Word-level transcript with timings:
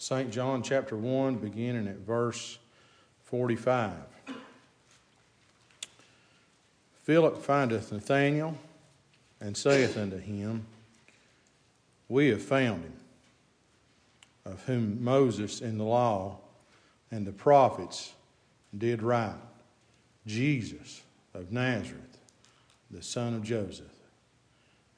St. 0.00 0.30
John 0.30 0.62
chapter 0.62 0.96
1, 0.96 1.36
beginning 1.36 1.86
at 1.86 1.98
verse 1.98 2.56
45. 3.24 3.92
Philip 7.02 7.42
findeth 7.42 7.92
Nathanael 7.92 8.56
and 9.42 9.54
saith 9.54 9.98
unto 9.98 10.16
him, 10.16 10.64
We 12.08 12.28
have 12.28 12.40
found 12.40 12.84
him, 12.84 12.94
of 14.46 14.64
whom 14.64 15.04
Moses 15.04 15.60
in 15.60 15.76
the 15.76 15.84
law 15.84 16.38
and 17.10 17.26
the 17.26 17.32
prophets 17.32 18.14
did 18.76 19.02
write, 19.02 19.34
Jesus 20.26 21.02
of 21.34 21.52
Nazareth, 21.52 22.16
the 22.90 23.02
son 23.02 23.34
of 23.34 23.42
Joseph. 23.42 23.92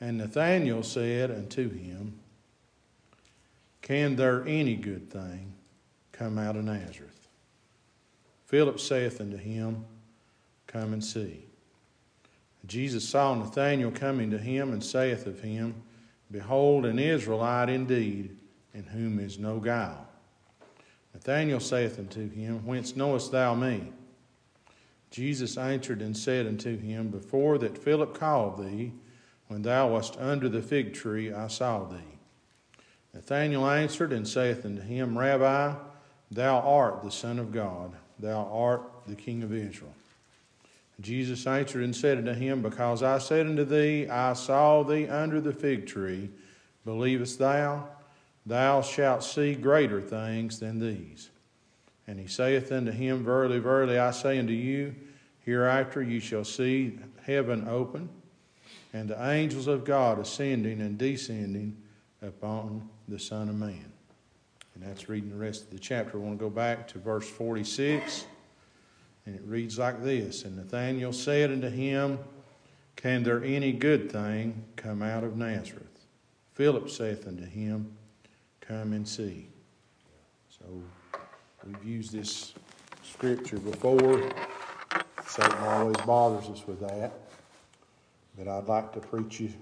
And 0.00 0.18
Nathanael 0.18 0.84
said 0.84 1.32
unto 1.32 1.68
him, 1.70 2.20
Can 3.82 4.16
there 4.16 4.46
any 4.46 4.76
good 4.76 5.10
thing 5.10 5.52
come 6.12 6.38
out 6.38 6.56
of 6.56 6.64
Nazareth? 6.64 7.28
Philip 8.46 8.78
saith 8.78 9.20
unto 9.20 9.36
him, 9.36 9.84
Come 10.66 10.92
and 10.92 11.04
see. 11.04 11.46
Jesus 12.66 13.08
saw 13.08 13.34
Nathanael 13.34 13.90
coming 13.90 14.30
to 14.30 14.38
him 14.38 14.72
and 14.72 14.82
saith 14.82 15.26
of 15.26 15.40
him, 15.40 15.82
Behold, 16.30 16.86
an 16.86 16.98
Israelite 16.98 17.68
indeed, 17.68 18.36
in 18.72 18.84
whom 18.84 19.18
is 19.18 19.38
no 19.38 19.58
guile. 19.58 20.06
Nathanael 21.12 21.60
saith 21.60 21.98
unto 21.98 22.30
him, 22.30 22.64
Whence 22.64 22.96
knowest 22.96 23.32
thou 23.32 23.54
me? 23.54 23.92
Jesus 25.10 25.58
answered 25.58 26.00
and 26.00 26.16
said 26.16 26.46
unto 26.46 26.78
him, 26.78 27.08
Before 27.08 27.58
that 27.58 27.76
Philip 27.76 28.14
called 28.14 28.64
thee, 28.64 28.92
when 29.48 29.62
thou 29.62 29.88
wast 29.88 30.16
under 30.18 30.48
the 30.48 30.62
fig 30.62 30.94
tree, 30.94 31.32
I 31.32 31.48
saw 31.48 31.84
thee. 31.84 32.11
Nathanael 33.14 33.68
answered 33.68 34.12
and 34.12 34.26
saith 34.26 34.64
unto 34.64 34.80
him, 34.80 35.18
Rabbi, 35.18 35.74
thou 36.30 36.60
art 36.60 37.02
the 37.02 37.10
Son 37.10 37.38
of 37.38 37.52
God, 37.52 37.92
thou 38.18 38.48
art 38.52 38.82
the 39.06 39.14
King 39.14 39.42
of 39.42 39.52
Israel. 39.52 39.92
Jesus 41.00 41.46
answered 41.46 41.82
and 41.82 41.94
said 41.94 42.18
unto 42.18 42.32
him, 42.32 42.62
Because 42.62 43.02
I 43.02 43.18
said 43.18 43.46
unto 43.46 43.64
thee, 43.64 44.08
I 44.08 44.32
saw 44.34 44.82
thee 44.82 45.08
under 45.08 45.40
the 45.40 45.52
fig 45.52 45.86
tree, 45.86 46.30
believest 46.84 47.38
thou? 47.38 47.88
Thou 48.46 48.82
shalt 48.82 49.24
see 49.24 49.54
greater 49.54 50.00
things 50.00 50.58
than 50.60 50.78
these. 50.78 51.30
And 52.06 52.18
he 52.18 52.26
saith 52.26 52.72
unto 52.72 52.92
him, 52.92 53.24
Verily, 53.24 53.58
verily, 53.58 53.98
I 53.98 54.10
say 54.10 54.38
unto 54.38 54.52
you, 54.52 54.94
hereafter 55.40 56.02
you 56.02 56.20
shall 56.20 56.44
see 56.44 56.98
heaven 57.24 57.68
open, 57.68 58.08
and 58.92 59.08
the 59.08 59.30
angels 59.30 59.66
of 59.66 59.84
God 59.84 60.18
ascending 60.18 60.80
and 60.80 60.98
descending 60.98 61.76
upon 62.22 62.88
the 63.08 63.18
Son 63.18 63.48
of 63.48 63.56
Man. 63.56 63.92
And 64.74 64.82
that's 64.82 65.08
reading 65.08 65.30
the 65.30 65.36
rest 65.36 65.64
of 65.64 65.70
the 65.70 65.78
chapter. 65.78 66.16
I 66.16 66.20
want 66.20 66.38
to 66.38 66.42
go 66.42 66.50
back 66.50 66.88
to 66.88 66.98
verse 66.98 67.28
46. 67.28 68.26
And 69.26 69.34
it 69.34 69.42
reads 69.44 69.78
like 69.78 70.02
this 70.02 70.44
And 70.44 70.56
Nathanael 70.56 71.12
said 71.12 71.50
unto 71.50 71.68
him, 71.68 72.18
Can 72.96 73.22
there 73.22 73.42
any 73.44 73.72
good 73.72 74.10
thing 74.10 74.64
come 74.76 75.02
out 75.02 75.24
of 75.24 75.36
Nazareth? 75.36 75.86
Philip 76.54 76.90
saith 76.90 77.26
unto 77.26 77.44
him, 77.44 77.92
Come 78.60 78.92
and 78.92 79.06
see. 79.06 79.48
So 80.48 80.64
we've 81.66 81.84
used 81.84 82.12
this 82.12 82.54
scripture 83.02 83.58
before. 83.58 84.30
Satan 85.26 85.58
always 85.58 85.96
bothers 85.98 86.48
us 86.48 86.66
with 86.66 86.80
that. 86.80 87.12
But 88.36 88.48
I'd 88.48 88.66
like 88.66 88.92
to 88.92 89.00
preach 89.00 89.40
you 89.40 89.52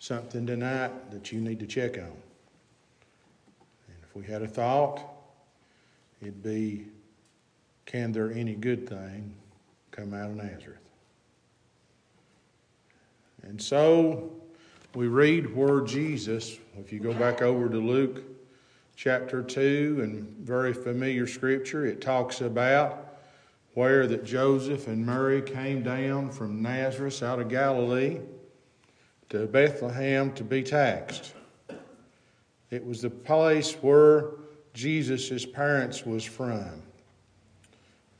something 0.00 0.46
tonight 0.46 1.10
that 1.12 1.30
you 1.30 1.40
need 1.40 1.60
to 1.60 1.66
check 1.66 1.98
on. 1.98 2.04
And 3.86 3.96
if 4.02 4.16
we 4.16 4.24
had 4.24 4.42
a 4.42 4.48
thought, 4.48 5.00
it'd 6.20 6.42
be 6.42 6.86
can 7.86 8.12
there 8.12 8.32
any 8.32 8.54
good 8.54 8.88
thing 8.88 9.34
come 9.90 10.14
out 10.14 10.30
of 10.30 10.36
Nazareth? 10.36 10.78
And 13.42 13.60
so 13.60 14.30
we 14.94 15.06
read 15.06 15.54
where 15.54 15.80
Jesus, 15.80 16.56
if 16.78 16.92
you 16.92 17.00
go 17.00 17.12
back 17.12 17.42
over 17.42 17.68
to 17.68 17.78
Luke 17.78 18.22
chapter 18.96 19.42
2 19.42 20.00
and 20.02 20.28
very 20.46 20.72
familiar 20.72 21.26
scripture, 21.26 21.84
it 21.84 22.00
talks 22.00 22.40
about 22.40 23.18
where 23.74 24.06
that 24.06 24.24
Joseph 24.24 24.86
and 24.86 25.04
Mary 25.04 25.42
came 25.42 25.82
down 25.82 26.30
from 26.30 26.62
Nazareth 26.62 27.22
out 27.22 27.40
of 27.40 27.48
Galilee 27.48 28.20
to 29.30 29.46
Bethlehem 29.46 30.32
to 30.34 30.44
be 30.44 30.62
taxed. 30.62 31.34
It 32.70 32.84
was 32.84 33.02
the 33.02 33.10
place 33.10 33.74
where 33.74 34.32
Jesus' 34.74 35.46
parents 35.46 36.04
was 36.04 36.24
from. 36.24 36.82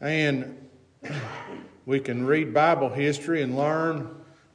And 0.00 0.69
we 1.87 2.00
can 2.00 2.26
read 2.26 2.54
Bible 2.54 2.88
history 2.88 3.43
and 3.43 3.56
learn 3.56 4.09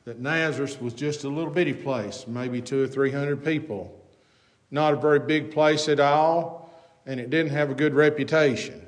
that 0.05 0.19
Nazareth 0.19 0.81
was 0.81 0.93
just 0.93 1.23
a 1.23 1.29
little 1.29 1.51
bitty 1.51 1.73
place, 1.73 2.25
maybe 2.27 2.61
two 2.61 2.83
or 2.83 2.87
three 2.87 3.11
hundred 3.11 3.43
people. 3.43 4.01
Not 4.71 4.93
a 4.93 4.97
very 4.97 5.19
big 5.19 5.51
place 5.51 5.87
at 5.87 5.99
all, 5.99 6.69
and 7.05 7.19
it 7.19 7.29
didn't 7.29 7.51
have 7.51 7.69
a 7.69 7.73
good 7.73 7.93
reputation. 7.93 8.85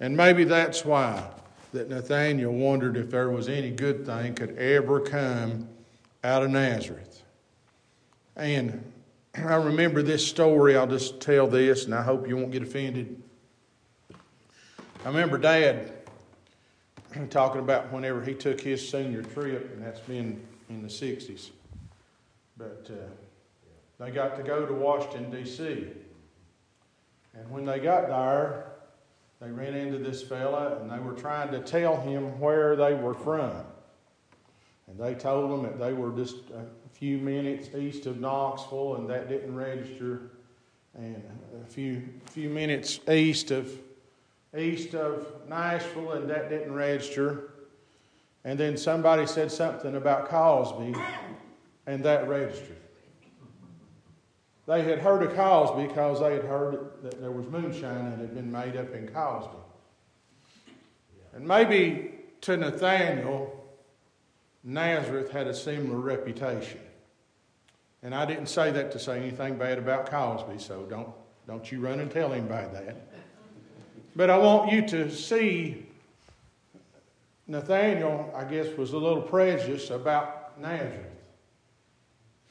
And 0.00 0.16
maybe 0.16 0.44
that's 0.44 0.84
why 0.84 1.28
that 1.72 1.88
Nathaniel 1.88 2.52
wondered 2.52 2.96
if 2.96 3.10
there 3.10 3.30
was 3.30 3.48
any 3.48 3.70
good 3.70 4.04
thing 4.04 4.34
could 4.34 4.56
ever 4.58 5.00
come 5.00 5.68
out 6.22 6.42
of 6.42 6.50
Nazareth. 6.50 7.22
And 8.36 8.92
I 9.34 9.54
remember 9.54 10.02
this 10.02 10.26
story, 10.26 10.76
I'll 10.76 10.86
just 10.86 11.20
tell 11.20 11.46
this, 11.46 11.84
and 11.84 11.94
I 11.94 12.02
hope 12.02 12.28
you 12.28 12.36
won't 12.36 12.50
get 12.50 12.62
offended. 12.62 13.22
I 15.04 15.08
remember 15.08 15.38
Dad 15.38 15.92
talking 17.30 17.60
about 17.60 17.92
whenever 17.92 18.22
he 18.22 18.34
took 18.34 18.60
his 18.60 18.86
senior 18.86 19.22
trip, 19.22 19.72
and 19.72 19.84
that's 19.84 20.00
been 20.00 20.40
in 20.68 20.82
the 20.82 20.88
60s. 20.88 21.50
But 22.56 22.90
uh, 22.90 24.04
they 24.04 24.10
got 24.10 24.36
to 24.36 24.42
go 24.42 24.66
to 24.66 24.72
Washington, 24.72 25.30
D.C. 25.30 25.86
And 27.34 27.50
when 27.50 27.64
they 27.64 27.78
got 27.78 28.08
there, 28.08 28.72
they 29.40 29.50
ran 29.50 29.74
into 29.74 29.98
this 29.98 30.22
fella 30.22 30.78
and 30.80 30.90
they 30.90 30.98
were 30.98 31.14
trying 31.14 31.50
to 31.52 31.60
tell 31.60 31.98
him 32.00 32.38
where 32.38 32.76
they 32.76 32.94
were 32.94 33.14
from. 33.14 33.52
And 34.90 34.98
they 34.98 35.14
told 35.14 35.50
them 35.50 35.62
that 35.62 35.78
they 35.78 35.92
were 35.92 36.10
just 36.10 36.36
a 36.50 36.64
few 36.92 37.18
minutes 37.18 37.68
east 37.74 38.06
of 38.06 38.20
Knoxville 38.20 38.96
and 38.96 39.08
that 39.08 39.28
didn't 39.28 39.54
register, 39.54 40.32
and 40.94 41.22
a 41.64 41.70
few, 41.70 42.02
few 42.26 42.50
minutes 42.50 42.98
east 43.08 43.52
of 43.52 43.70
east 44.58 44.94
of 44.94 45.26
Nashville, 45.48 46.12
and 46.12 46.28
that 46.28 46.50
didn't 46.50 46.74
register. 46.74 47.52
And 48.44 48.58
then 48.58 48.76
somebody 48.76 49.26
said 49.26 49.52
something 49.52 49.94
about 49.94 50.28
Cosby, 50.28 50.94
and 51.86 52.02
that 52.04 52.28
registered. 52.28 52.76
They 54.66 54.82
had 54.82 54.98
heard 54.98 55.22
of 55.22 55.34
Cosby 55.34 55.86
because 55.86 56.20
they 56.20 56.32
had 56.32 56.44
heard 56.44 56.90
that 57.02 57.20
there 57.20 57.30
was 57.30 57.46
moonshine 57.46 58.10
that 58.10 58.18
had 58.18 58.34
been 58.34 58.50
made 58.50 58.76
up 58.76 58.92
in 58.92 59.08
Cosby. 59.08 59.56
And 61.32 61.46
maybe 61.46 62.14
to 62.40 62.56
Nathaniel, 62.56 63.59
Nazareth 64.62 65.30
had 65.30 65.46
a 65.46 65.54
similar 65.54 65.98
reputation. 65.98 66.80
And 68.02 68.14
I 68.14 68.24
didn't 68.24 68.46
say 68.46 68.70
that 68.70 68.92
to 68.92 68.98
say 68.98 69.18
anything 69.18 69.56
bad 69.56 69.78
about 69.78 70.10
Cosby, 70.10 70.58
so 70.58 70.82
don't, 70.84 71.08
don't 71.46 71.70
you 71.70 71.80
run 71.80 72.00
and 72.00 72.10
tell 72.10 72.32
him 72.32 72.50
anybody 72.50 72.68
that. 72.72 72.96
But 74.16 74.30
I 74.30 74.38
want 74.38 74.72
you 74.72 74.86
to 74.88 75.10
see 75.10 75.86
Nathaniel, 77.46 78.32
I 78.34 78.44
guess, 78.44 78.76
was 78.76 78.92
a 78.92 78.98
little 78.98 79.22
prejudiced 79.22 79.90
about 79.90 80.60
Nazareth. 80.60 81.06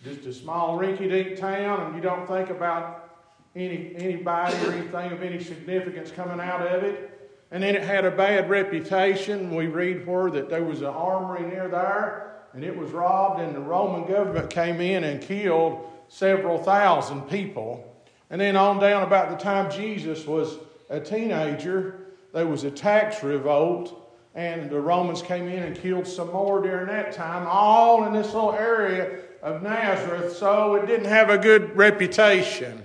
Just 0.04 0.26
a 0.26 0.34
small 0.34 0.78
rinky 0.78 1.10
dink 1.10 1.38
town, 1.38 1.88
and 1.88 1.96
you 1.96 2.02
don't 2.02 2.28
think 2.28 2.50
about 2.50 3.10
any, 3.56 3.94
anybody 3.96 4.56
or 4.66 4.72
anything 4.72 5.12
of 5.12 5.24
any 5.24 5.44
significance 5.44 6.12
coming 6.12 6.40
out 6.40 6.66
of 6.66 6.84
it. 6.84 7.19
And 7.52 7.64
then 7.64 7.76
it 7.76 7.84
had 7.84 8.06
a 8.06 8.12
bad 8.12 8.50
reputation. 8.50 9.56
We 9.56 9.68
read 9.68 10.06
where 10.06 10.30
that 10.32 10.50
there 10.50 10.64
was 10.64 10.82
an 10.82 10.88
armory 10.88 11.48
near 11.48 11.68
there, 11.68 12.36
and 12.54 12.64
it 12.64 12.76
was 12.76 12.92
robbed, 12.92 13.42
and 13.42 13.56
the 13.56 13.60
Roman 13.60 14.08
government 14.08 14.50
came 14.50 14.80
in 14.80 15.04
and 15.04 15.22
killed 15.22 15.90
several 16.10 16.62
thousand 16.62 17.22
people. 17.24 17.86
And 18.30 18.40
then 18.40 18.56
on 18.56 18.80
down 18.80 19.04
about 19.04 19.32
the 19.32 19.44
time 19.44 19.72
Jesus 19.72 20.28
was 20.28 20.58
a 20.90 21.00
teenager, 21.00 22.08
there 22.34 22.46
was 22.46 22.64
a 22.64 22.72
tax 22.72 23.24
revolt, 23.24 24.16
and 24.36 24.70
the 24.70 24.80
Romans 24.80 25.24
came 25.24 25.48
in 25.48 25.64
and 25.64 25.76
killed 25.76 26.08
some 26.08 26.32
more 26.32 26.62
during 26.62 26.88
that 26.88 27.12
time, 27.12 27.48
all 27.48 28.06
in 28.06 28.14
this 28.14 28.28
little 28.28 28.54
area 28.54 29.20
of 29.42 29.64
Nazareth, 29.64 30.36
so 30.36 30.76
it 30.76 30.86
didn't 30.86 31.08
have 31.08 31.32
a 31.32 31.38
good 31.38 31.76
reputation. 31.76 32.84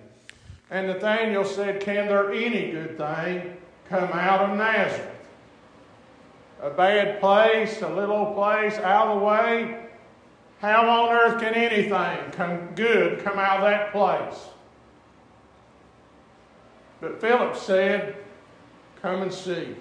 And 0.70 0.86
Nathaniel 0.86 1.44
said, 1.44 1.80
Can 1.80 2.08
there 2.08 2.32
any 2.32 2.70
good 2.70 2.96
thing 2.96 3.56
come 3.88 4.10
out 4.12 4.50
of 4.50 4.56
Nazareth? 4.56 5.10
A 6.62 6.70
bad 6.70 7.20
place, 7.20 7.82
a 7.82 7.88
little 7.88 8.32
place, 8.34 8.78
out 8.78 9.08
of 9.08 9.18
the 9.18 9.24
way. 9.24 9.80
How 10.60 10.88
on 10.88 11.14
earth 11.14 11.40
can 11.40 11.54
anything 11.54 12.30
come 12.32 12.74
good 12.74 13.22
come 13.22 13.38
out 13.38 13.58
of 13.58 13.64
that 13.64 13.92
place? 13.92 14.48
But 17.00 17.20
Philip 17.20 17.54
said, 17.54 18.16
Come 19.02 19.20
and 19.20 19.32
see. 19.32 19.76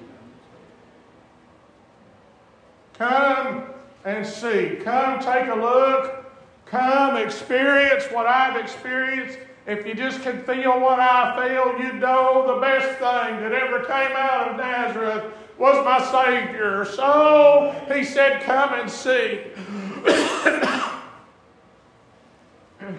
Come 2.96 3.64
and 4.04 4.28
see. 4.28 4.80
Come 4.84 5.20
take 5.20 5.48
a 5.48 5.56
look. 5.56 6.26
Come 6.66 7.16
experience 7.16 8.04
what 8.12 8.26
I've 8.26 8.58
experienced. 8.58 9.40
If 9.66 9.88
you 9.88 9.94
just 9.94 10.22
can 10.22 10.44
feel 10.44 10.80
what 10.80 11.00
I 11.00 11.48
feel, 11.48 11.80
you'd 11.82 12.02
know 12.02 12.56
the 12.56 12.60
best 12.60 13.00
thing 13.00 13.40
that 13.42 13.54
ever 13.54 13.80
came 13.80 14.12
out 14.16 14.50
of 14.50 14.58
Nazareth 14.58 15.24
was 15.58 15.86
my 15.86 16.04
Savior. 16.12 16.84
So 16.84 17.74
he 17.94 18.04
said, 18.04 18.42
Come 18.44 18.74
and 18.74 18.92
see. 18.92 19.40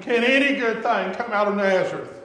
can 0.00 0.24
any 0.24 0.58
good 0.58 0.82
thing 0.82 1.14
come 1.14 1.32
out 1.32 1.48
of 1.48 1.56
Nazareth? 1.56 2.22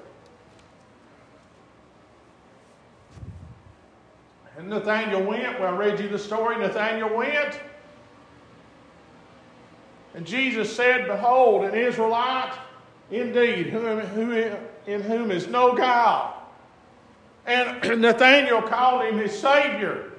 And 4.57 4.69
Nathaniel 4.69 5.23
went. 5.23 5.59
Well, 5.59 5.73
I 5.73 5.77
read 5.77 5.99
you 5.99 6.07
the 6.07 6.19
story. 6.19 6.57
Nathaniel 6.57 7.13
went. 7.13 7.59
And 10.13 10.25
Jesus 10.25 10.73
said, 10.73 11.07
Behold, 11.07 11.65
an 11.65 11.75
Israelite 11.75 12.57
indeed, 13.11 13.67
whom, 13.67 13.99
who, 13.99 14.55
in 14.87 15.01
whom 15.01 15.31
is 15.31 15.47
no 15.47 15.75
guile. 15.75 16.35
And 17.45 17.81
Nathaniel 18.01 18.61
called 18.61 19.05
him 19.05 19.17
his 19.17 19.37
Savior. 19.37 20.11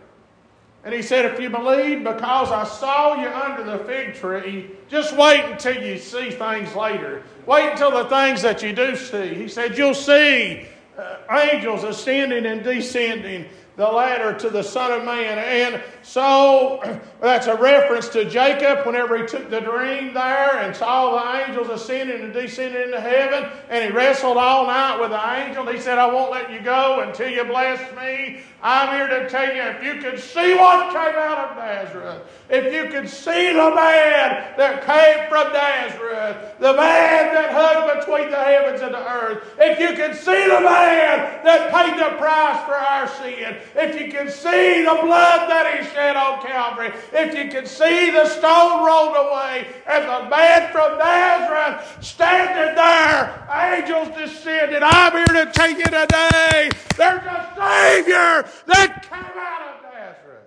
And 0.83 0.95
he 0.95 1.03
said, 1.03 1.27
If 1.27 1.41
you 1.41 1.51
believe 1.51 2.05
because 2.05 2.51
I 2.51 2.65
saw 2.65 3.21
you 3.21 3.29
under 3.29 3.65
the 3.65 3.85
fig 3.85 4.15
tree, 4.15 4.71
just 4.89 5.15
wait 5.17 5.45
until 5.45 5.83
you 5.83 5.99
see 5.99 6.31
things 6.31 6.75
later. 6.75 7.23
Wait 7.47 7.71
until 7.71 7.91
the 7.91 8.09
things 8.09 8.43
that 8.43 8.63
you 8.63 8.73
do 8.73 8.97
see. 8.97 9.35
He 9.35 9.49
said, 9.49 9.77
You'll 9.77 9.95
see 9.95 10.67
uh, 10.99 11.17
angels 11.31 11.85
ascending 11.85 12.47
and 12.47 12.63
descending 12.63 13.47
the 13.77 13.87
ladder 13.87 14.39
to 14.39 14.51
the 14.51 14.63
Son 14.63 14.93
of 14.93 15.05
Man. 15.05 15.39
And 15.39 15.83
so 16.03 17.01
that's 17.21 17.47
a 17.47 17.57
reference 17.57 18.09
to 18.11 18.29
Jacob 18.29 18.87
whenever 18.87 19.17
he 19.19 19.27
took 19.27 19.51
the 19.51 19.61
dream 19.61 20.15
there 20.15 20.59
and 20.59 20.75
saw 20.75 21.17
the 21.17 21.47
angels 21.47 21.69
ascending 21.69 22.23
and 22.23 22.33
descending 22.33 22.83
into 22.83 23.01
heaven. 23.01 23.51
And 23.69 23.85
he 23.85 23.91
wrestled 23.91 24.37
all 24.37 24.67
night 24.67 25.01
with 25.01 25.11
the 25.11 25.35
angel. 25.35 25.67
He 25.67 25.81
said, 25.81 25.99
I 25.99 26.13
won't 26.13 26.31
let 26.31 26.53
you 26.53 26.61
go 26.61 27.01
until 27.01 27.29
you 27.29 27.45
bless 27.45 27.81
me. 27.97 28.43
I'm 28.63 28.95
here 28.95 29.21
to 29.21 29.29
tell 29.29 29.55
you 29.55 29.63
if 29.63 29.83
you 29.83 30.03
could 30.03 30.21
see 30.21 30.55
what 30.55 30.89
came 30.89 31.17
out 31.17 31.51
of 31.51 31.57
Nazareth, 31.57 32.23
if 32.51 32.75
you 32.75 32.91
could 32.91 33.09
see 33.09 33.53
the 33.53 33.71
man 33.75 34.53
that 34.59 34.85
came 34.85 35.29
from 35.31 35.53
Nazareth, 35.53 36.59
the 36.59 36.75
man 36.75 37.35
that 37.35 37.51
hung 37.53 37.99
between 37.99 38.31
the 38.31 38.37
heavens 38.37 38.83
and 38.83 38.93
the 38.93 39.11
earth, 39.11 39.43
if 39.59 39.81
you 39.81 39.97
could 39.97 40.15
see 40.15 40.45
the 40.45 40.61
man 40.61 41.43
that 41.45 41.73
paid 41.73 41.99
the 41.99 42.17
price 42.19 42.63
for 42.67 42.75
our 42.75 43.09
sin, 43.09 43.57
if 43.75 44.01
you 44.01 44.11
can 44.11 44.31
see 44.31 44.83
the 44.83 44.99
blood 45.03 45.49
that 45.49 45.79
he 45.79 45.89
shed 45.91 46.17
on 46.17 46.41
Calvary, 46.43 46.93
if 47.13 47.35
you 47.37 47.51
can 47.51 47.67
see 47.67 48.11
the 48.11 48.27
stone 48.29 48.85
rolled 48.85 49.17
away 49.17 49.67
and 49.87 50.05
the 50.05 50.31
man 50.31 50.73
from 50.73 50.99
Nazareth 50.99 52.05
standing 52.05 52.75
there, 52.75 53.49
angels 53.51 54.09
descended. 54.17 54.83
I'm 54.83 55.13
here 55.13 55.45
to 55.45 55.53
take 55.53 55.79
you 55.79 55.85
today. 55.85 56.71
There's 56.97 57.23
a 57.23 57.53
Savior 57.57 58.49
that 58.67 59.07
came 59.09 59.21
out 59.37 59.63
of 59.63 59.83
Nazareth. 59.83 60.47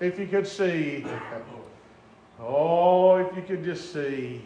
If 0.00 0.18
you 0.18 0.26
could 0.26 0.46
see, 0.46 1.04
oh, 2.40 3.16
if 3.16 3.36
you 3.36 3.42
could 3.42 3.64
just 3.64 3.92
see. 3.92 4.42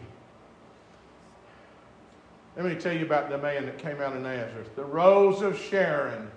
Let 2.56 2.66
me 2.66 2.76
tell 2.76 2.92
you 2.92 3.04
about 3.04 3.30
the 3.30 3.38
man 3.38 3.66
that 3.66 3.78
came 3.78 4.00
out 4.00 4.14
of 4.14 4.22
Nazareth. 4.22 4.74
The 4.76 4.84
Rose 4.84 5.42
of 5.42 5.58
Sharon 5.58 6.30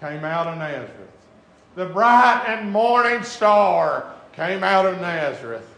came 0.00 0.24
out 0.24 0.46
of 0.46 0.58
Nazareth. 0.58 0.92
The 1.74 1.86
bright 1.86 2.44
and 2.46 2.70
morning 2.70 3.22
star 3.22 4.12
came 4.32 4.62
out 4.62 4.86
of 4.86 5.00
Nazareth. 5.00 5.68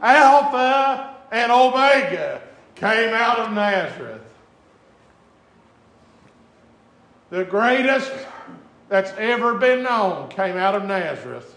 Alpha 0.00 1.16
and 1.30 1.52
Omega 1.52 2.40
came 2.74 3.14
out 3.14 3.38
of 3.38 3.52
Nazareth. 3.52 4.22
The 7.30 7.44
greatest 7.44 8.12
that's 8.88 9.12
ever 9.16 9.54
been 9.54 9.82
known 9.82 10.28
came 10.28 10.56
out 10.56 10.74
of 10.74 10.84
Nazareth. 10.84 11.56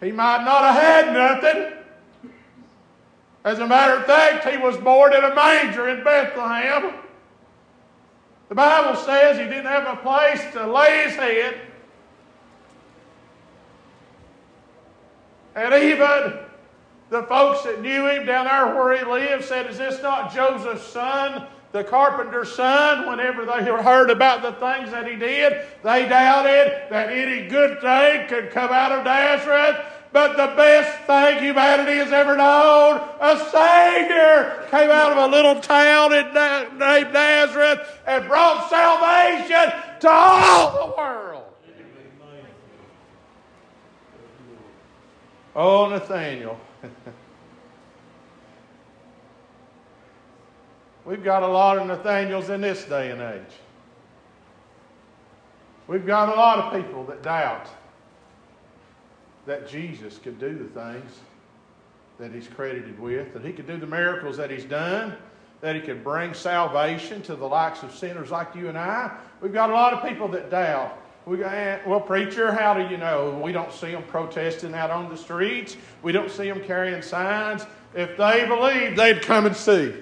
He 0.00 0.10
might 0.10 0.44
not 0.44 0.74
have 0.74 0.82
had 0.82 1.12
nothing. 1.12 1.72
As 3.44 3.58
a 3.58 3.66
matter 3.66 3.94
of 3.94 4.06
fact, 4.06 4.48
he 4.48 4.56
was 4.56 4.76
born 4.78 5.14
in 5.14 5.22
a 5.22 5.34
manger 5.34 5.88
in 5.88 6.02
Bethlehem. 6.02 6.94
The 8.50 8.56
Bible 8.56 9.00
says 9.00 9.38
he 9.38 9.44
didn't 9.44 9.66
have 9.66 9.86
a 9.86 10.02
place 10.02 10.42
to 10.54 10.66
lay 10.66 11.04
his 11.04 11.14
head. 11.14 11.60
And 15.54 15.72
even 15.72 16.40
the 17.10 17.22
folks 17.24 17.62
that 17.62 17.80
knew 17.80 18.08
him 18.08 18.26
down 18.26 18.46
there 18.46 18.74
where 18.74 18.98
he 18.98 19.04
lived 19.04 19.44
said, 19.44 19.70
Is 19.70 19.78
this 19.78 20.02
not 20.02 20.34
Joseph's 20.34 20.84
son, 20.84 21.46
the 21.70 21.84
carpenter's 21.84 22.52
son? 22.52 23.08
Whenever 23.08 23.46
they 23.46 23.62
heard 23.62 24.10
about 24.10 24.42
the 24.42 24.52
things 24.54 24.90
that 24.90 25.06
he 25.06 25.14
did, 25.14 25.64
they 25.84 26.08
doubted 26.08 26.90
that 26.90 27.08
any 27.08 27.46
good 27.46 27.80
thing 27.80 28.26
could 28.26 28.50
come 28.50 28.72
out 28.72 28.90
of 28.90 29.04
Nazareth. 29.04 29.76
But 30.12 30.36
the 30.36 30.48
best 30.56 31.06
thing 31.06 31.38
humanity 31.42 31.98
has 31.98 32.10
ever 32.12 32.36
known, 32.36 33.00
a 33.20 33.38
Savior 33.50 34.66
came 34.70 34.90
out 34.90 35.12
of 35.12 35.18
a 35.18 35.28
little 35.28 35.60
town 35.60 36.10
named 36.10 37.12
Nazareth 37.12 38.00
and 38.06 38.26
brought 38.26 38.68
salvation 38.68 39.72
to 40.00 40.10
all 40.10 40.88
the 40.88 40.94
world. 40.96 41.44
Oh, 45.54 45.88
Nathaniel. 45.88 46.58
We've 51.04 51.22
got 51.24 51.42
a 51.42 51.48
lot 51.48 51.78
of 51.78 51.86
Nathaniels 51.86 52.50
in 52.50 52.60
this 52.60 52.84
day 52.84 53.10
and 53.10 53.20
age. 53.20 53.54
We've 55.86 56.06
got 56.06 56.28
a 56.28 56.34
lot 56.34 56.58
of 56.58 56.72
people 56.72 57.04
that 57.06 57.22
doubt 57.22 57.68
that 59.50 59.68
Jesus 59.68 60.16
could 60.16 60.38
do 60.38 60.56
the 60.56 60.80
things 60.80 61.10
that 62.20 62.30
he's 62.30 62.46
credited 62.46 63.00
with, 63.00 63.32
that 63.32 63.44
he 63.44 63.52
could 63.52 63.66
do 63.66 63.78
the 63.78 63.86
miracles 63.86 64.36
that 64.36 64.48
he's 64.48 64.62
done, 64.62 65.16
that 65.60 65.74
he 65.74 65.80
could 65.80 66.04
bring 66.04 66.32
salvation 66.34 67.20
to 67.22 67.34
the 67.34 67.44
likes 67.44 67.82
of 67.82 67.92
sinners 67.92 68.30
like 68.30 68.54
you 68.54 68.68
and 68.68 68.78
I. 68.78 69.10
We've 69.40 69.52
got 69.52 69.70
a 69.70 69.72
lot 69.72 69.92
of 69.92 70.08
people 70.08 70.28
that 70.28 70.52
doubt. 70.52 70.96
We 71.26 71.38
go, 71.38 71.46
eh, 71.46 71.80
well, 71.84 72.00
preacher, 72.00 72.52
how 72.52 72.74
do 72.74 72.86
you 72.92 72.96
know? 72.96 73.40
We 73.42 73.50
don't 73.50 73.72
see 73.72 73.90
them 73.90 74.04
protesting 74.04 74.72
out 74.72 74.92
on 74.92 75.08
the 75.08 75.16
streets. 75.16 75.76
We 76.00 76.12
don't 76.12 76.30
see 76.30 76.48
them 76.48 76.62
carrying 76.62 77.02
signs. 77.02 77.66
If 77.92 78.16
they 78.16 78.46
believed, 78.46 78.96
they'd 78.96 79.20
come 79.20 79.46
and 79.46 79.56
see. 79.56 79.94